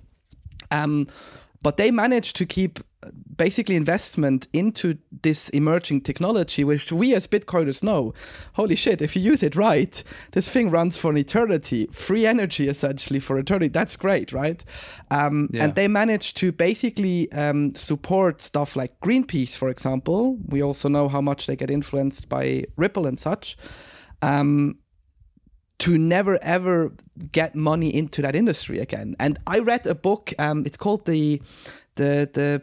[0.70, 1.06] um,
[1.62, 2.80] but they managed to keep
[3.36, 8.14] basically investment into this emerging technology, which we as Bitcoiners know.
[8.54, 12.68] Holy shit, if you use it right, this thing runs for an eternity, free energy
[12.68, 13.68] essentially for eternity.
[13.68, 14.64] That's great, right?
[15.10, 15.64] Um, yeah.
[15.64, 20.38] And they managed to basically um, support stuff like Greenpeace, for example.
[20.46, 23.56] We also know how much they get influenced by Ripple and such.
[24.22, 24.78] Um,
[25.78, 26.92] to never ever
[27.32, 29.16] get money into that industry again.
[29.18, 30.32] And I read a book.
[30.38, 31.42] Um, it's called the
[31.96, 32.62] the the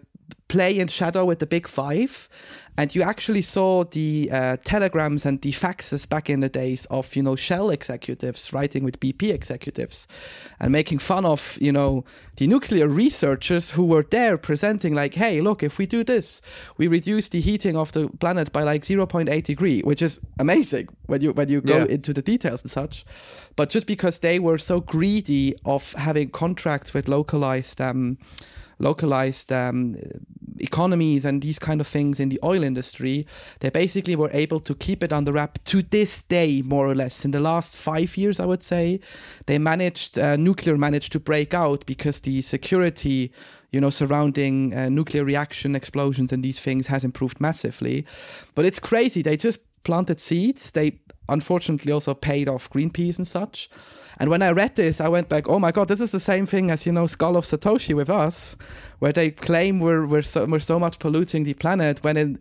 [0.52, 2.28] play in shadow with the big five
[2.78, 7.16] and you actually saw the uh, telegrams and the faxes back in the days of
[7.16, 10.10] you know shell executives writing with bp executives
[10.60, 12.04] and making fun of you know
[12.36, 16.42] the nuclear researchers who were there presenting like hey look if we do this
[16.76, 21.22] we reduce the heating of the planet by like 0.8 degree which is amazing when
[21.22, 21.86] you when you go yeah.
[21.86, 23.06] into the details and such
[23.56, 28.18] but just because they were so greedy of having contracts with localized um,
[28.82, 29.96] localized um,
[30.60, 33.26] economies and these kind of things in the oil industry,
[33.60, 37.26] they basically were able to keep it under wrap to this day, more or less.
[37.26, 39.00] In the last five years, I would say,
[39.46, 43.32] they managed, uh, nuclear managed to break out because the security
[43.72, 48.06] you know, surrounding uh, nuclear reaction explosions and these things has improved massively.
[48.54, 49.22] But it's crazy.
[49.22, 50.72] They just planted seeds.
[50.72, 53.70] They unfortunately also paid off Greenpeace and such.
[54.20, 56.46] And when I read this, I went like, "Oh my god, this is the same
[56.46, 58.56] thing as you know, Skull of Satoshi with us,
[59.00, 62.38] where they claim we're we're so, we're so much polluting the planet." When in,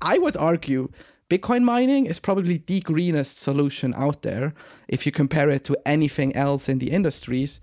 [0.00, 0.90] I would argue,
[1.28, 4.54] Bitcoin mining is probably the greenest solution out there
[4.88, 7.60] if you compare it to anything else in the industries.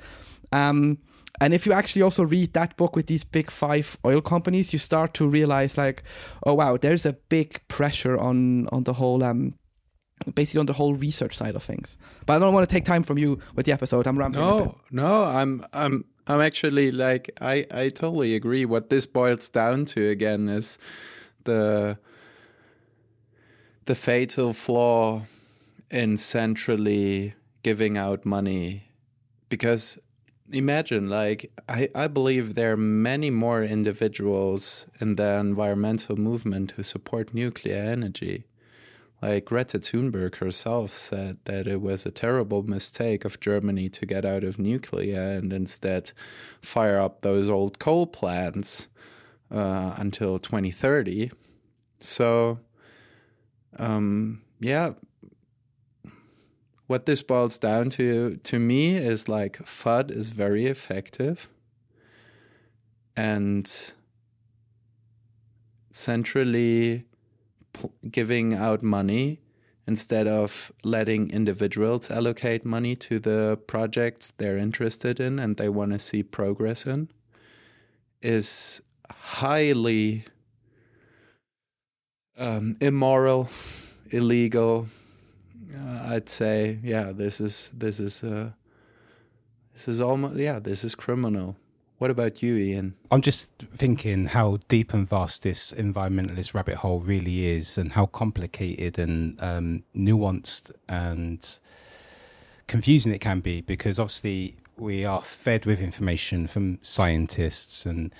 [0.51, 0.99] Um,
[1.41, 4.79] and if you actually also read that book with these big five oil companies, you
[4.79, 6.03] start to realize like,
[6.45, 9.55] oh wow, there's a big pressure on on the whole um,
[10.33, 11.97] basically on the whole research side of things.
[12.25, 14.07] But I don't want to take time from you with the episode.
[14.07, 14.45] I'm rambling.
[14.45, 18.65] No, no, I'm I'm I'm actually like I I totally agree.
[18.65, 20.77] What this boils down to again is
[21.43, 21.99] the
[23.85, 25.23] the fatal flaw
[25.91, 28.83] in centrally giving out money
[29.49, 29.99] because
[30.51, 36.83] imagine like I, I believe there are many more individuals in the environmental movement who
[36.83, 38.45] support nuclear energy
[39.21, 44.25] like Greta Thunberg herself said that it was a terrible mistake of Germany to get
[44.25, 46.11] out of nuclear and instead
[46.61, 48.87] fire up those old coal plants
[49.49, 51.31] uh, until 2030.
[51.99, 52.59] So,
[53.79, 54.91] um, yeah,
[56.87, 61.49] what this boils down to to me is like FUD is very effective
[63.15, 63.93] and
[65.91, 67.05] centrally
[68.09, 69.39] giving out money
[69.87, 75.91] instead of letting individuals allocate money to the projects they're interested in and they want
[75.91, 77.09] to see progress in
[78.21, 80.25] is highly
[82.39, 83.49] um, immoral,
[84.09, 84.87] illegal.
[85.75, 88.51] Uh, I'd say, yeah, this is this is uh,
[89.73, 91.55] this is almost yeah, this is criminal.
[91.97, 92.95] What about you, Ian?
[93.09, 98.05] I'm just thinking how deep and vast this environmentalist rabbit hole really is, and how
[98.05, 101.59] complicated and um, nuanced and
[102.67, 103.61] confusing it can be.
[103.61, 108.13] Because obviously, we are fed with information from scientists and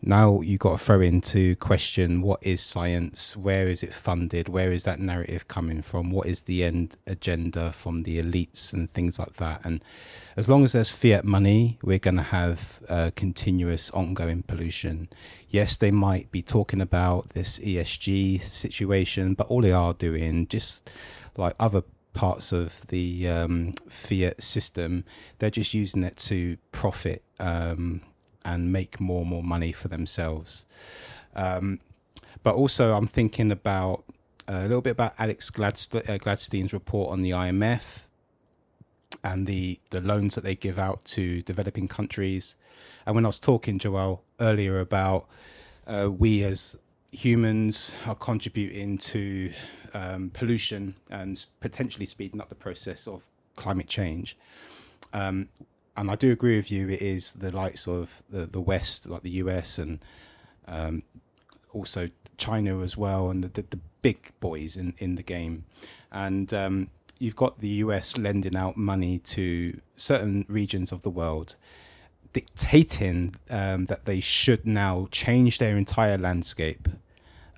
[0.00, 3.36] now you've got to throw into question what is science?
[3.36, 4.48] Where is it funded?
[4.48, 6.10] Where is that narrative coming from?
[6.10, 9.60] What is the end agenda from the elites and things like that?
[9.64, 9.82] And
[10.36, 15.08] as long as there's fiat money we're going to have uh, continuous ongoing pollution.
[15.48, 20.90] Yes they might be talking about this esg situation but all they are doing just
[21.36, 21.82] like other
[22.14, 25.04] parts of the um, fiat system
[25.38, 28.00] they're just using it to profit um,
[28.48, 30.64] and make more and more money for themselves.
[31.36, 31.80] Um,
[32.42, 34.04] but also, I'm thinking about
[34.48, 38.00] uh, a little bit about Alex Gladst- uh, Gladstein's report on the IMF
[39.22, 42.54] and the, the loans that they give out to developing countries.
[43.04, 45.26] And when I was talking, Joel, earlier about
[45.86, 46.78] uh, we as
[47.12, 49.52] humans are contributing to
[49.92, 53.24] um, pollution and potentially speeding up the process of
[53.56, 54.36] climate change.
[55.12, 55.48] Um,
[55.98, 56.88] and I do agree with you.
[56.88, 59.98] It is the likes of the the West, like the US, and
[60.66, 61.02] um,
[61.72, 65.64] also China as well, and the, the, big boys in in the game.
[66.12, 71.56] And um, you've got the US lending out money to certain regions of the world,
[72.32, 76.88] dictating um, that they should now change their entire landscape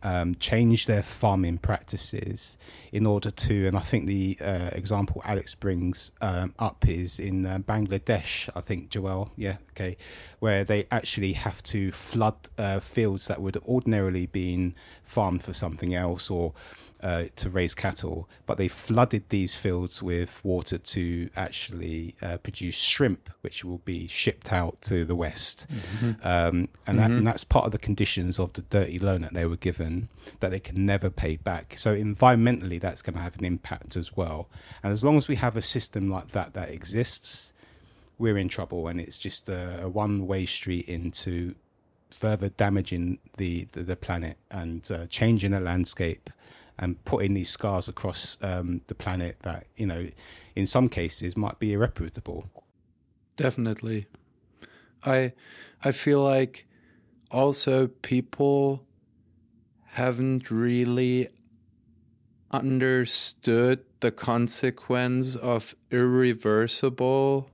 [0.03, 2.57] um, change their farming practices
[2.93, 7.47] in order to, and I think the uh, example Alex brings um, up is in
[7.47, 9.97] uh, Bangladesh, I think, Joel, yeah, okay,
[10.39, 15.95] where they actually have to flood uh, fields that would ordinarily been farmed for something
[15.95, 16.53] else or
[17.03, 22.77] uh, to raise cattle, but they flooded these fields with water to actually uh, produce
[22.77, 25.67] shrimp, which will be shipped out to the West.
[25.71, 26.07] Mm-hmm.
[26.07, 26.97] Um, and, mm-hmm.
[26.97, 30.09] that, and, that's part of the conditions of the dirty loan that they were given
[30.41, 31.75] that they can never pay back.
[31.79, 34.49] So, environmentally, that's going to have an impact as well.
[34.83, 37.53] And as long as we have a system like that that exists,
[38.19, 38.89] we're in trouble.
[38.89, 41.55] And it's just a, a one way street into
[42.11, 46.29] further damaging the, the, the planet and uh, changing the landscape
[46.81, 50.09] and putting these scars across um, the planet that you know
[50.57, 52.51] in some cases might be irreparable
[53.37, 54.07] definitely.
[55.05, 55.33] I
[55.83, 56.67] i feel like
[57.31, 58.85] also people
[59.93, 61.29] haven't really
[62.51, 67.51] understood the consequence of irreversible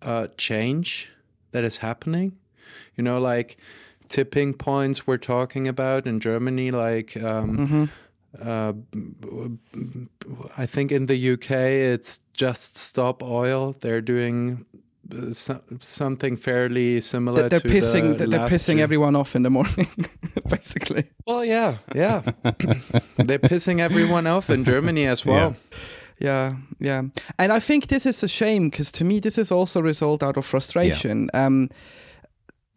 [0.00, 1.12] uh, change
[1.52, 2.38] that is happening.
[2.96, 3.58] You know like
[4.08, 7.84] tipping points we're talking about in Germany, like um, mm-hmm.
[8.40, 8.72] Uh,
[10.56, 13.76] I think in the UK it's just stop oil.
[13.80, 14.64] They're doing
[15.12, 15.32] uh,
[15.80, 17.48] something fairly similar.
[17.48, 18.18] They're, they're pissing.
[18.18, 18.84] The they're pissing year.
[18.84, 19.88] everyone off in the morning,
[20.48, 21.10] basically.
[21.26, 22.22] Well, yeah, yeah.
[23.16, 25.56] they're pissing everyone off in Germany as well.
[25.72, 25.78] Yeah.
[26.18, 27.02] Yeah, yeah.
[27.36, 30.22] And I think this is a shame because to me, this is also a result
[30.22, 31.28] out of frustration.
[31.34, 31.46] Yeah.
[31.46, 31.68] Um,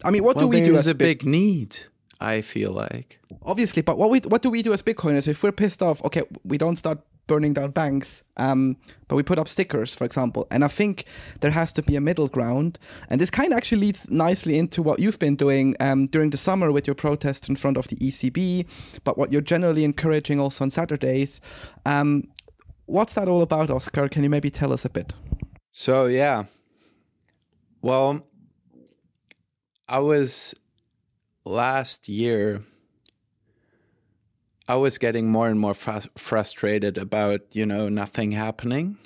[0.03, 1.77] I mean, what well, do we do as a big, big need?
[2.19, 5.51] I feel like obviously, but what we what do we do as Bitcoiners if we're
[5.51, 6.03] pissed off?
[6.05, 10.47] Okay, we don't start burning down banks, um, but we put up stickers, for example.
[10.51, 11.05] And I think
[11.41, 12.79] there has to be a middle ground.
[13.09, 16.37] And this kind of actually leads nicely into what you've been doing um, during the
[16.37, 18.67] summer with your protest in front of the ECB,
[19.03, 21.41] but what you're generally encouraging also on Saturdays.
[21.85, 22.27] Um,
[22.85, 24.09] what's that all about, Oskar?
[24.09, 25.13] Can you maybe tell us a bit?
[25.71, 26.45] So, yeah.
[27.81, 28.25] Well,
[29.87, 30.55] I was
[31.45, 32.63] last year
[34.67, 38.97] I was getting more and more fr- frustrated about, you know, nothing happening.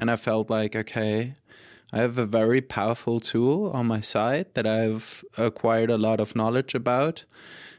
[0.00, 1.34] And I felt like, okay,
[1.92, 6.34] I have a very powerful tool on my side that I've acquired a lot of
[6.34, 7.24] knowledge about.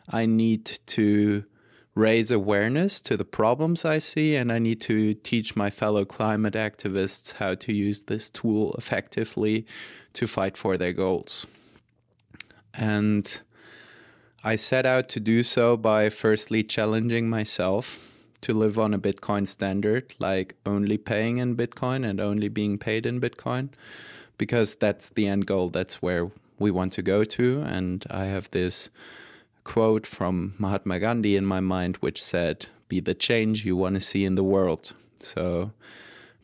[0.07, 1.45] I need to
[1.95, 6.53] raise awareness to the problems I see, and I need to teach my fellow climate
[6.53, 9.65] activists how to use this tool effectively
[10.13, 11.47] to fight for their goals.
[12.73, 13.41] And
[14.43, 18.09] I set out to do so by firstly challenging myself
[18.39, 23.05] to live on a Bitcoin standard, like only paying in Bitcoin and only being paid
[23.05, 23.67] in Bitcoin,
[24.37, 25.67] because that's the end goal.
[25.69, 27.61] That's where we want to go to.
[27.63, 28.89] And I have this
[29.65, 34.01] quote from Mahatma Gandhi in my mind, which said, Be the change you want to
[34.01, 34.93] see in the world.
[35.17, 35.73] So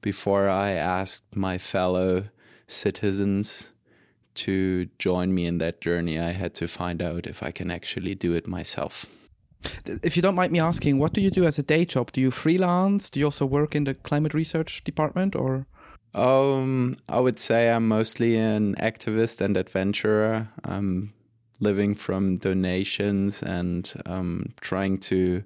[0.01, 2.25] before I asked my fellow
[2.67, 3.71] citizens
[4.35, 8.15] to join me in that journey, I had to find out if I can actually
[8.15, 9.05] do it myself.
[10.03, 12.11] If you don't mind me asking, what do you do as a day job?
[12.11, 13.09] Do you freelance?
[13.09, 15.65] Do you also work in the climate research department or?
[16.13, 20.49] Um, I would say I'm mostly an activist and adventurer.
[20.63, 21.13] I'm
[21.59, 25.43] living from donations and um, trying to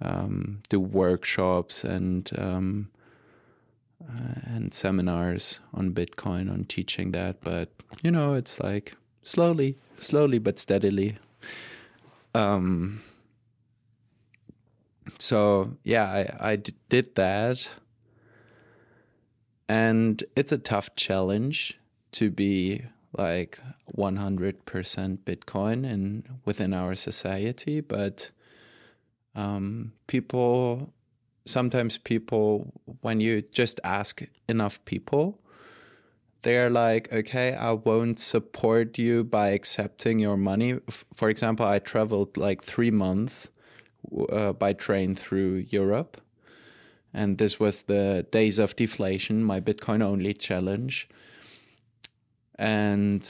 [0.00, 2.90] um, do workshops and um,
[4.08, 7.40] uh, and seminars on Bitcoin on teaching that.
[7.40, 7.70] But
[8.02, 11.16] you know, it's like slowly, slowly but steadily.
[12.34, 13.02] Um,
[15.18, 16.04] so yeah,
[16.40, 16.56] I, I
[16.88, 17.68] did that,
[19.68, 21.78] and it's a tough challenge
[22.12, 22.82] to be
[23.16, 23.58] like
[23.96, 28.30] 100% Bitcoin in within our society, but
[29.34, 30.92] um, people
[31.44, 35.40] sometimes people when you just ask enough people
[36.42, 40.78] they're like okay i won't support you by accepting your money.
[41.14, 43.48] For example i traveled like three months
[44.30, 46.20] uh, by train through europe
[47.12, 51.08] and this was the days of deflation my bitcoin only challenge.
[52.56, 53.26] And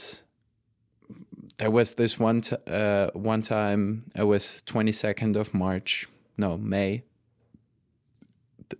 [1.57, 6.07] there was this one t- uh, one time it was 22nd of march
[6.37, 7.03] no may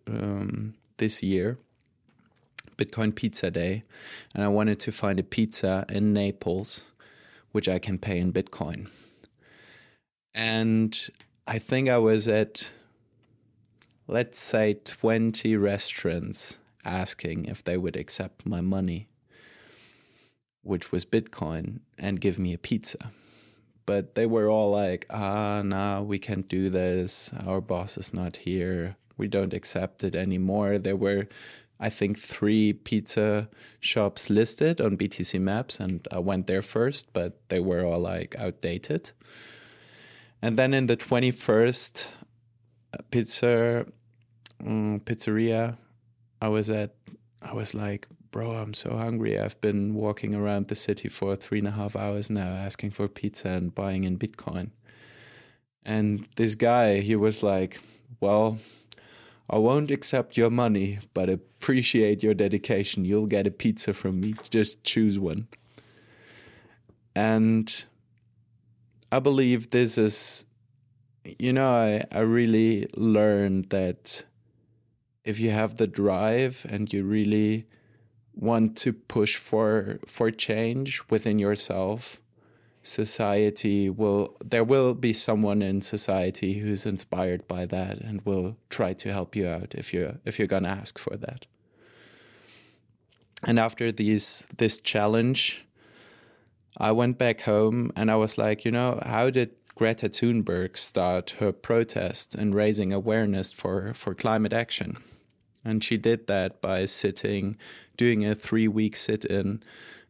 [0.08, 1.58] um, this year,
[2.78, 3.84] Bitcoin Pizza Day,
[4.34, 6.92] and I wanted to find a pizza in Naples,
[7.52, 8.90] which I can pay in Bitcoin.
[10.34, 10.98] And
[11.48, 12.72] I think I was at,
[14.08, 19.08] let's say, 20 restaurants asking if they would accept my money,
[20.64, 23.12] which was Bitcoin, and give me a pizza.
[23.86, 27.32] But they were all like, ah, nah, we can't do this.
[27.46, 30.80] Our boss is not here we don't accept it anymore.
[30.80, 31.28] There were,
[31.80, 33.48] I think, three pizza
[33.80, 38.36] shops listed on BTC Maps, and I went there first, but they were all like
[38.38, 39.12] outdated.
[40.42, 42.12] And then in the 21st
[42.94, 43.86] uh, pizza
[44.66, 45.78] um, pizzeria,
[46.42, 46.96] I was at,
[47.44, 49.40] I was like, bro, I'm so hungry.
[49.40, 53.08] I've been walking around the city for three and a half hours now asking for
[53.08, 54.72] pizza and buying in Bitcoin.
[55.86, 57.80] And this guy, he was like,
[58.20, 58.58] well,
[59.52, 63.04] I won't accept your money, but appreciate your dedication.
[63.04, 64.34] You'll get a pizza from me.
[64.50, 65.50] Just choose one.
[67.14, 67.86] And
[69.12, 70.46] I believe this is,
[71.38, 74.24] you know, I, I really learned that
[75.26, 77.66] if you have the drive and you really
[78.34, 82.21] want to push for for change within yourself
[82.84, 88.92] society will there will be someone in society who's inspired by that and will try
[88.94, 91.46] to help you out if you if you're going to ask for that.
[93.44, 95.66] And after these this challenge
[96.78, 101.32] i went back home and i was like you know how did greta thunberg start
[101.40, 104.98] her protest and raising awareness for for climate action?
[105.64, 107.58] And she did that by sitting
[107.96, 109.62] doing a 3 week sit in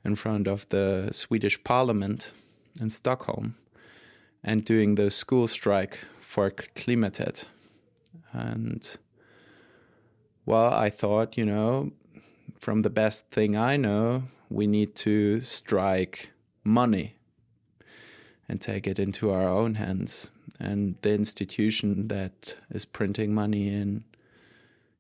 [0.04, 2.32] in front of the swedish parliament
[2.80, 3.56] in Stockholm
[4.44, 7.46] and doing the school strike for Klimatet.
[8.32, 8.98] And
[10.46, 11.92] well, I thought, you know,
[12.60, 16.32] from the best thing I know, we need to strike
[16.64, 17.16] money
[18.48, 20.32] and take it into our own hands.
[20.60, 24.04] And the institution that is printing money in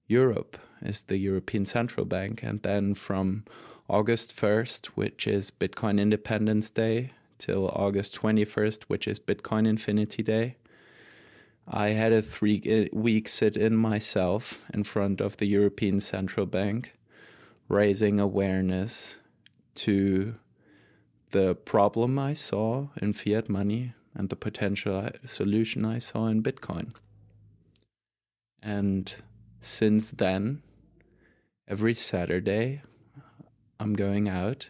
[0.07, 2.43] Europe is the European Central Bank.
[2.43, 3.43] And then from
[3.88, 7.11] August 1st, which is Bitcoin Independence Day,
[7.42, 10.56] till August 21st, which is Bitcoin Infinity Day.
[11.68, 16.94] I had a three week sit in myself in front of the European Central Bank,
[17.68, 19.18] raising awareness
[19.76, 20.36] to
[21.32, 26.44] the problem I saw in fiat money and the potential uh, solution I saw in
[26.44, 26.94] Bitcoin.
[28.62, 29.14] And
[29.60, 30.62] since then,
[31.68, 32.82] every Saturday,
[33.80, 34.70] I'm going out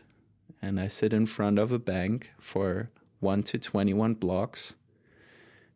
[0.61, 2.89] and I sit in front of a bank for
[3.19, 4.75] 1 to 21 blocks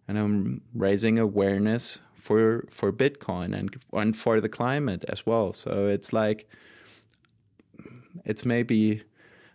[0.07, 5.53] and I'm raising awareness for for Bitcoin and and for the climate as well.
[5.53, 6.49] So it's like
[8.23, 9.03] it's maybe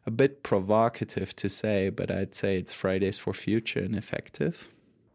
[0.06, 4.68] a bit provocative to say, but I'd say it's Fridays for Future and effective.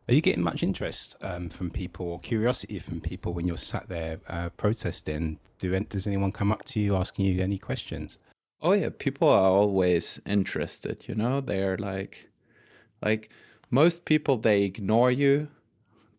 [0.07, 3.89] Are you getting much interest um, from people or curiosity from people when you're sat
[3.89, 5.39] there uh, protesting?
[5.57, 8.20] Do does anyone come up to you asking you any questions?
[8.66, 11.39] Oh yeah, people are always interested, you know?
[11.39, 12.28] They're like
[12.99, 13.30] like
[13.70, 15.49] most people they ignore you.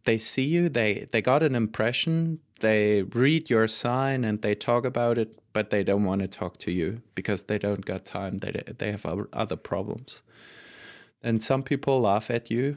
[0.05, 4.85] They see you, they they got an impression, they read your sign and they talk
[4.85, 8.39] about it, but they don't want to talk to you because they don't got time.
[8.39, 10.23] They they have other problems.
[11.23, 12.77] And some people laugh at you.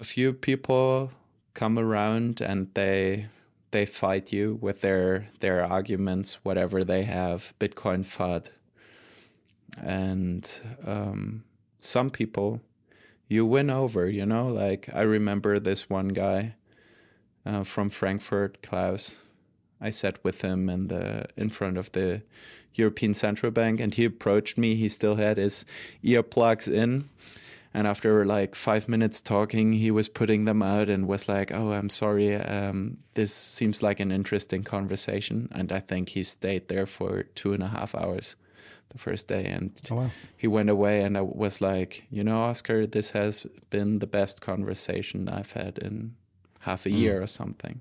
[0.00, 1.12] A few people
[1.52, 3.26] come around and they
[3.74, 8.50] they fight you with their their arguments, whatever they have, Bitcoin FUD.
[9.82, 11.42] And um,
[11.78, 12.60] some people
[13.26, 14.46] you win over, you know.
[14.46, 16.54] Like I remember this one guy
[17.44, 19.18] uh, from Frankfurt, Klaus.
[19.80, 22.22] I sat with him in the in front of the
[22.74, 24.76] European Central Bank, and he approached me.
[24.76, 25.64] He still had his
[26.04, 27.08] earplugs in,
[27.74, 31.72] and after like five minutes talking, he was putting them out and was like, "Oh,
[31.72, 32.36] I'm sorry.
[32.36, 37.52] Um, this seems like an interesting conversation." And I think he stayed there for two
[37.52, 38.36] and a half hours
[38.90, 40.10] the first day, and Oh, wow.
[40.36, 41.02] he went away.
[41.02, 45.78] And I was like, "You know, Oskar, this has been the best conversation I've had
[45.78, 46.14] in
[46.60, 47.80] half a year or something."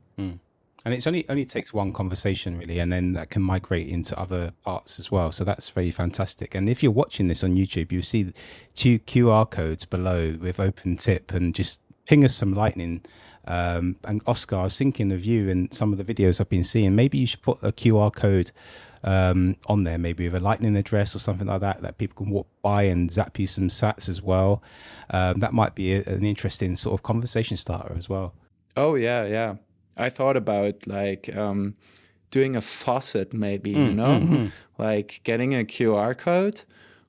[0.86, 4.51] And it's only only takes one conversation really, and then that can migrate into other
[4.63, 5.31] parts as well.
[5.31, 6.55] So that's very fantastic.
[6.55, 8.34] And if you're watching this on YouTube, you see
[8.75, 13.03] two QR codes below with open tip, and just ping us some lightning.
[13.45, 16.63] Um, and Oskar, I was thinking of you and some of the videos I've been
[16.63, 16.95] seeing.
[16.95, 18.51] Maybe you should put a QR code
[19.03, 22.31] um, on there, maybe with a lightning address or something like that, that people can
[22.31, 24.63] walk by and zap you some sats as well.
[25.09, 28.34] Um, that might be a, an interesting sort of conversation starter as well.
[28.77, 29.55] Oh yeah, yeah.
[29.97, 31.75] I thought about like um,
[32.31, 34.51] doing a faucet, maybe you mm, know, mm, mm.
[34.77, 36.63] like getting a QR code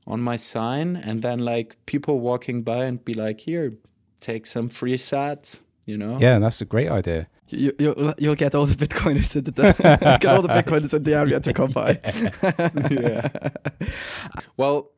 [0.06, 3.72] on my sign, and then like people walking by and be like, "Here,
[4.20, 6.18] take some free sats," you know.
[6.20, 7.28] Yeah, that's a great idea.
[7.48, 9.52] You, you'll, you'll get all the Bitcoiners in the
[10.20, 12.00] get all the Bitcoiners in the area to come by.
[12.90, 13.28] yeah.
[14.56, 14.90] Well,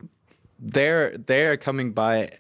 [0.59, 2.31] they're they're coming by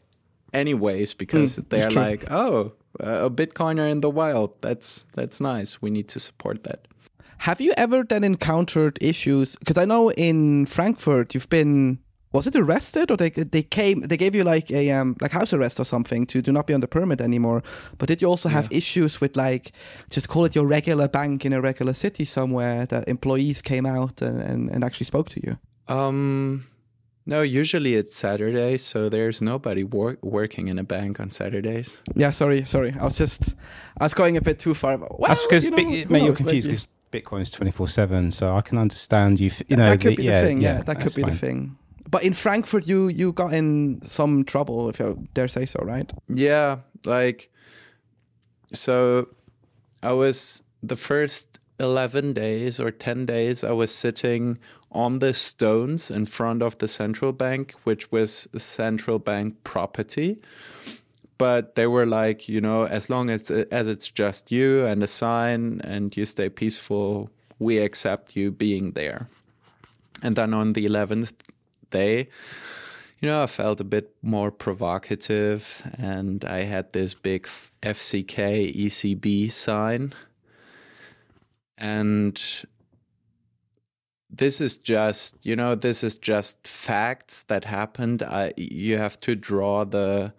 [0.57, 2.03] anyways because they're true.
[2.03, 4.51] like, "Oh, a Bitcoiner in the wild.
[4.61, 5.83] That's that's nice.
[5.83, 6.89] We need to support that."
[7.39, 9.57] Have you ever then encountered issues?
[9.57, 11.99] Because I know in Frankfurt you've been
[12.33, 15.53] was it arrested or they they came they gave you like a um like house
[15.53, 17.63] arrest or something to do not be on the permit anymore.
[17.99, 19.73] But did you also have issues with like
[20.11, 24.23] just call it your regular bank in a regular city somewhere that employees came out
[24.23, 25.59] and, and, and actually spoke to you?
[25.95, 26.67] Um,
[27.27, 32.01] no, usually it's Saturday, so there's nobody wor- working in a bank on Saturdays.
[32.14, 32.95] Yeah, sorry, sorry.
[33.01, 33.55] I was just
[34.01, 34.97] I was going a bit too far.
[34.99, 36.79] Well, That's because you know, Bit- who mate, you're confused maybe.
[36.79, 38.31] because Bitcoin's twenty four seven.
[38.31, 39.49] So I can understand you.
[39.51, 40.61] f- You know, that could the- be yeah, the thing.
[40.61, 41.77] Yeah, yeah, that could that's be the thing.
[42.09, 46.11] But in Frankfurt, you you got in some trouble, if I dare say so, right?
[46.29, 47.51] Yeah, like
[48.72, 49.29] so
[50.03, 54.59] I was the first 11 days or 10 days I was sitting
[54.97, 60.38] on the stones in front of the central bank which was central bank property
[61.38, 65.07] but they were like you know as long as as it's just you and a
[65.07, 69.28] sign and you stay peaceful we accept you being there
[70.22, 71.32] and then on the 11th
[71.90, 72.28] day
[73.20, 77.49] you know, I felt a bit more provocative, and I had this big
[77.82, 80.12] FCK ECB sign.
[81.78, 82.40] And
[84.37, 88.22] this is just, you know, this is just facts that happened.
[88.22, 90.32] I, you have to draw the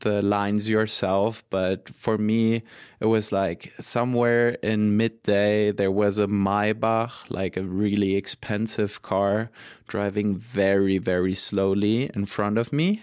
[0.00, 2.62] the lines yourself but for me
[2.98, 9.50] it was like somewhere in midday there was a maybach like a really expensive car
[9.86, 13.02] driving very very slowly in front of me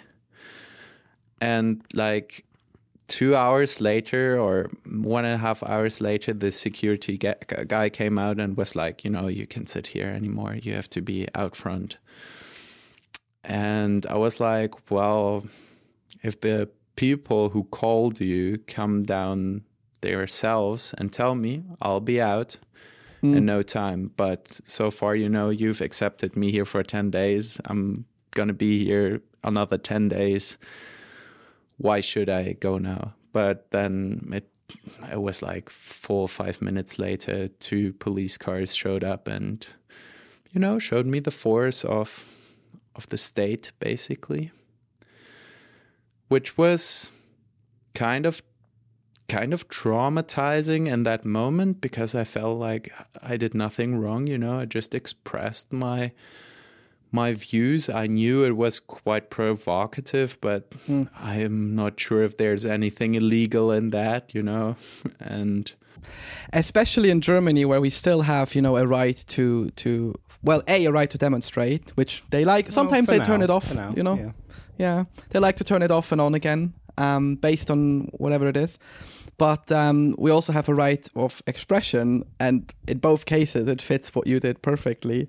[1.40, 2.46] and like
[3.08, 8.40] two hours later or one and a half hours later the security guy came out
[8.40, 11.56] and was like you know you can sit here anymore you have to be out
[11.56, 11.98] front
[13.44, 15.46] and i was like well
[16.24, 19.62] if the people who called you come down
[20.02, 22.58] themselves and tell me, I'll be out
[23.22, 23.46] in hmm.
[23.46, 24.12] no time.
[24.16, 27.60] But so far, you know, you've accepted me here for 10 days.
[27.66, 30.58] I'm going to be here another 10 days.
[31.78, 33.14] Why should I go now?
[33.34, 34.50] But then it,
[35.12, 39.68] it was like four or five minutes later, two police cars showed up and,
[40.52, 42.32] you know, showed me the force of
[42.96, 44.52] of the state, basically
[46.28, 47.12] which was
[47.94, 48.42] kind of
[49.28, 54.38] kind of traumatizing in that moment because I felt like I did nothing wrong, you
[54.38, 56.12] know, I just expressed my
[57.16, 57.90] my views.
[57.90, 60.62] I knew it was quite provocative, but
[61.16, 64.76] I am not sure if there's anything illegal in that, you know.
[65.20, 65.74] And
[66.54, 70.14] Especially in Germany, where we still have, you know, a right to to
[70.44, 72.72] well, a a right to demonstrate, which they like.
[72.72, 74.16] Sometimes for they turn it off, now, you know.
[74.16, 74.32] yeah.
[74.78, 78.58] Yeah, they like to turn it off and on again, um, based on whatever it
[78.58, 78.78] is.
[79.38, 84.16] But um, we also have a right of expression, and in both cases, it fits
[84.16, 85.28] what you did perfectly.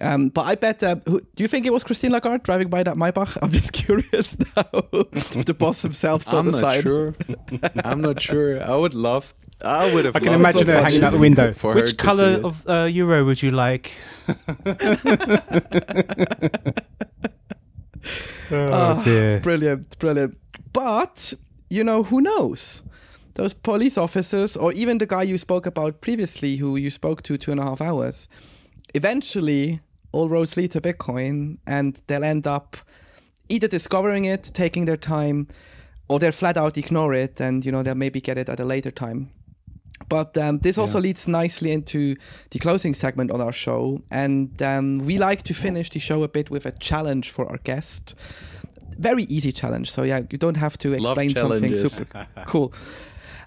[0.00, 0.80] Um, but I bet.
[0.82, 3.36] Uh, who, do you think it was Christine Lagarde driving by that Maybach?
[3.42, 4.64] I'm just curious now.
[5.02, 6.82] if the boss himself saw I'm the not sign.
[6.82, 7.14] sure.
[7.84, 8.62] I'm not sure.
[8.62, 9.34] I would love.
[9.64, 10.14] I would have.
[10.14, 11.52] I can loved imagine her hanging out the window.
[11.52, 13.90] for Which to color of uh, euro would you like?
[18.50, 19.40] oh Ah, dear.
[19.40, 20.38] Brilliant, brilliant.
[20.72, 21.32] But
[21.70, 22.82] you know, who knows?
[23.38, 27.38] Those police officers, or even the guy you spoke about previously, who you spoke to
[27.38, 28.28] two and a half hours,
[28.94, 29.80] eventually
[30.10, 32.76] all roads lead to Bitcoin, and they'll end up
[33.48, 35.46] either discovering it, taking their time,
[36.08, 38.64] or they'll flat out ignore it, and you know they'll maybe get it at a
[38.64, 39.30] later time.
[40.08, 42.16] But um, this also leads nicely into
[42.50, 46.28] the closing segment on our show, and um, we like to finish the show a
[46.28, 48.16] bit with a challenge for our guest.
[48.98, 52.74] Very easy challenge, so yeah, you don't have to explain something super cool.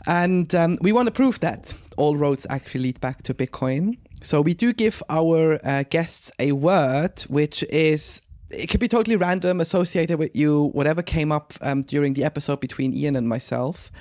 [0.08, 3.98] And um, we want to prove that all roads actually lead back to Bitcoin.
[4.24, 9.16] So we do give our uh, guests a word, which is it could be totally
[9.16, 13.92] random, associated with you, whatever came up um, during the episode between Ian and myself.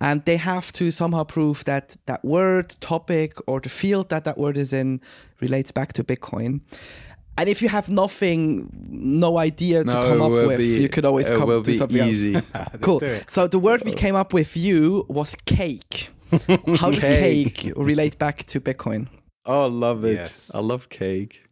[0.00, 4.36] And they have to somehow prove that that word, topic, or the field that that
[4.36, 5.00] word is in
[5.40, 6.60] relates back to Bitcoin.
[7.38, 11.04] And if you have nothing, no idea to No, come up with, be- you could
[11.04, 12.34] always come up with something easy.
[12.54, 12.68] else.
[12.80, 13.00] Cool.
[13.28, 16.10] So the word we came up with you was cake.
[16.76, 17.54] How does Cake.
[17.54, 19.08] cake relate back to Bitcoin?
[19.44, 20.14] Oh, I love it.
[20.14, 20.54] Yes.
[20.54, 21.42] I love cake.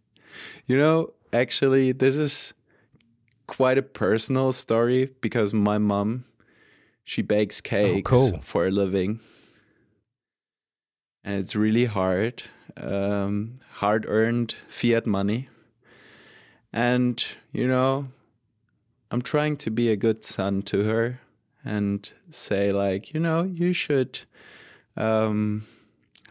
[0.66, 2.54] You know, actually, this is
[3.46, 6.24] quite a personal story because my mom,
[7.04, 8.38] she bakes cakes cool.
[8.42, 9.20] for a living.
[11.24, 12.44] And it's really hard,
[12.76, 15.48] um, hard earned fiat money.
[16.72, 18.08] And, you know,
[19.10, 21.20] I'm trying to be a good son to her
[21.64, 24.20] and say, like, you know, you should.
[24.96, 25.66] Um,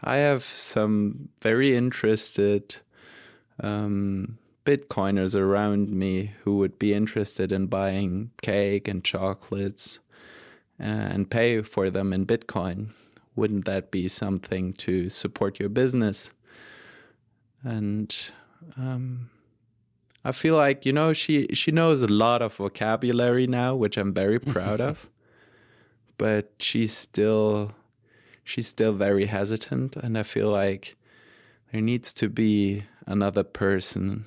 [0.02, 2.76] I have some very interested
[3.62, 10.00] um, Bitcoiners around me who would be interested in buying cake and chocolates
[10.78, 12.90] and pay for them in Bitcoin.
[13.36, 16.32] Wouldn't that be something to support your business?
[17.62, 18.16] And
[18.76, 19.30] um,
[20.24, 24.12] I feel like you know she she knows a lot of vocabulary now, which I'm
[24.14, 25.08] very proud of.
[26.18, 27.72] But she's still
[28.44, 30.96] she's still very hesitant and i feel like
[31.70, 34.24] there needs to be another person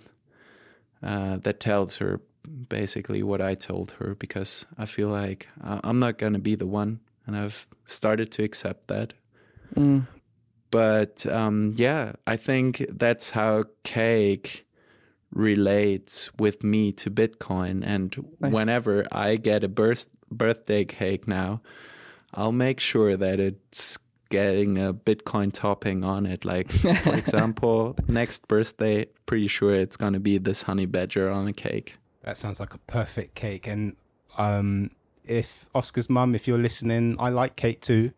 [1.02, 2.22] uh, that tells her
[2.70, 6.66] basically what i told her because i feel like i'm not going to be the
[6.68, 9.14] one and i've started to accept that
[9.76, 10.08] Mm.
[10.72, 14.66] but um, yeah i think that's how cake
[15.34, 18.52] relates with me to bitcoin and Nice.
[18.52, 21.62] whenever i get a birth- birthday cake now
[22.36, 26.44] I'll make sure that it's getting a Bitcoin topping on it.
[26.44, 31.48] Like, for example, next birthday, pretty sure it's going to be this honey badger on
[31.48, 31.94] a cake.
[32.24, 33.68] That sounds like a perfect cake.
[33.68, 33.96] And
[34.40, 34.90] um,
[35.24, 38.14] if Oskar's mum, if you're listening, I like cake too.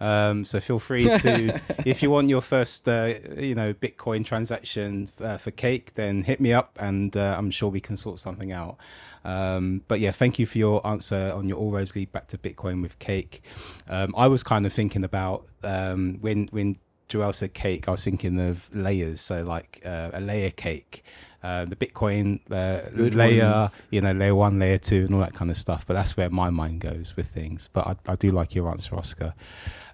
[0.00, 5.08] Um, so feel free to, if you want your first, uh, you know, Bitcoin transaction
[5.20, 8.52] uh, for cake, then hit me up, and uh, I'm sure we can sort something
[8.52, 8.76] out.
[9.24, 12.38] Um, but yeah, thank you for your answer on your all roads lead back to
[12.38, 13.42] Bitcoin with cake.
[13.88, 16.76] Um, I was kind of thinking about um, when when
[17.08, 19.20] Joel said cake, I was thinking of layers.
[19.20, 21.02] So like uh, a layer cake,
[21.42, 23.70] uh, the Bitcoin uh, layer, one.
[23.90, 25.84] you know, layer one, layer two, and all that kind of stuff.
[25.86, 27.68] But that's where my mind goes with things.
[27.72, 29.34] But I, I do like your answer, Oskar.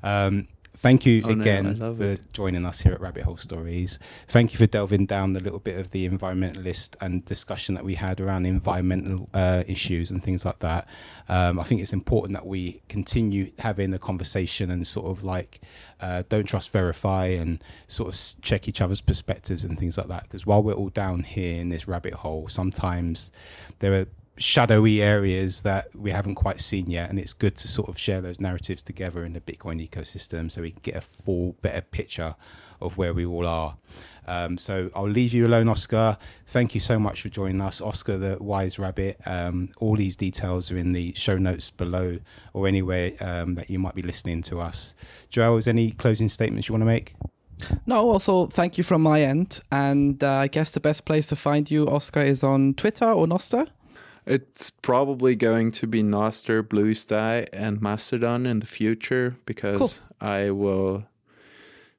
[0.03, 2.33] Um, thank you Oh, again love for it.
[2.33, 3.99] joining us here at Rabbit Hole Stories.
[4.29, 7.95] Thank you for delving down a little bit of the environmentalist and discussion that we
[7.95, 10.87] had around environmental uh, issues and things like that.
[11.29, 15.61] Um, I think it's important that we continue having a conversation and sort of like
[16.01, 20.25] uh, don't trust, verify, and sort of check each other's perspectives and things like that.
[20.25, 23.31] Because while we're all down here in this rabbit hole, sometimes
[23.79, 24.07] there are
[24.37, 28.21] shadowy areas that we haven't quite seen yet and it's good to sort of share
[28.21, 32.35] those narratives together in the bitcoin ecosystem so we can get a full better picture
[32.81, 33.77] of where we all are
[34.27, 38.19] um, so i'll leave you alone oskar thank you so much for joining us oskar
[38.19, 42.19] the wise rabbit um, all these details are in the show notes below
[42.53, 44.97] or anywhere um, that you might be listening to us
[45.29, 47.15] joel is any closing statements you want to make
[47.87, 49.61] No, also thank you from my end.
[49.71, 53.27] And uh, I guess the best place to find you, Oskar, is on Twitter or
[53.27, 53.69] Nostr.
[54.27, 60.51] It's probably going to be Nostr, Blue Sky, and Mastodon in the future because I
[60.51, 61.05] will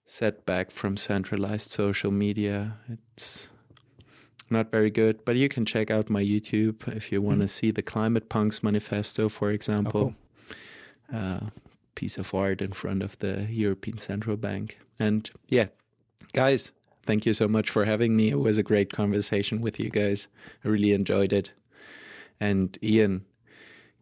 [0.03, 2.78] set back from centralized social media.
[2.89, 3.49] It's
[4.49, 7.71] not very good, but you can check out my YouTube if you want to see
[7.71, 10.15] the Climate Punks manifesto, for example.
[11.13, 11.39] uh,
[11.95, 14.78] piece of art in front of the European Central Bank.
[14.99, 15.67] And yeah,
[16.34, 16.71] guys,
[17.03, 18.30] thank you so much for having me.
[18.30, 20.28] It was a great conversation with you guys.
[20.63, 21.53] I really enjoyed it.
[22.39, 23.25] And Ian,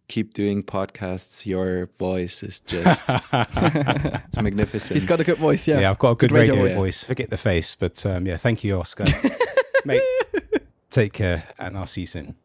[0.08, 1.46] keep doing podcasts.
[1.46, 3.04] Your voice is just
[3.34, 4.96] it's magnificent.
[4.96, 5.80] He's got a good voice, yeah.
[5.80, 6.78] yeah, i've got a good, Good radio radio, voice.
[6.78, 9.06] voice forget the face but um, yeah thank you oskar
[9.86, 10.02] mate
[10.90, 12.36] take care and i'll see you soon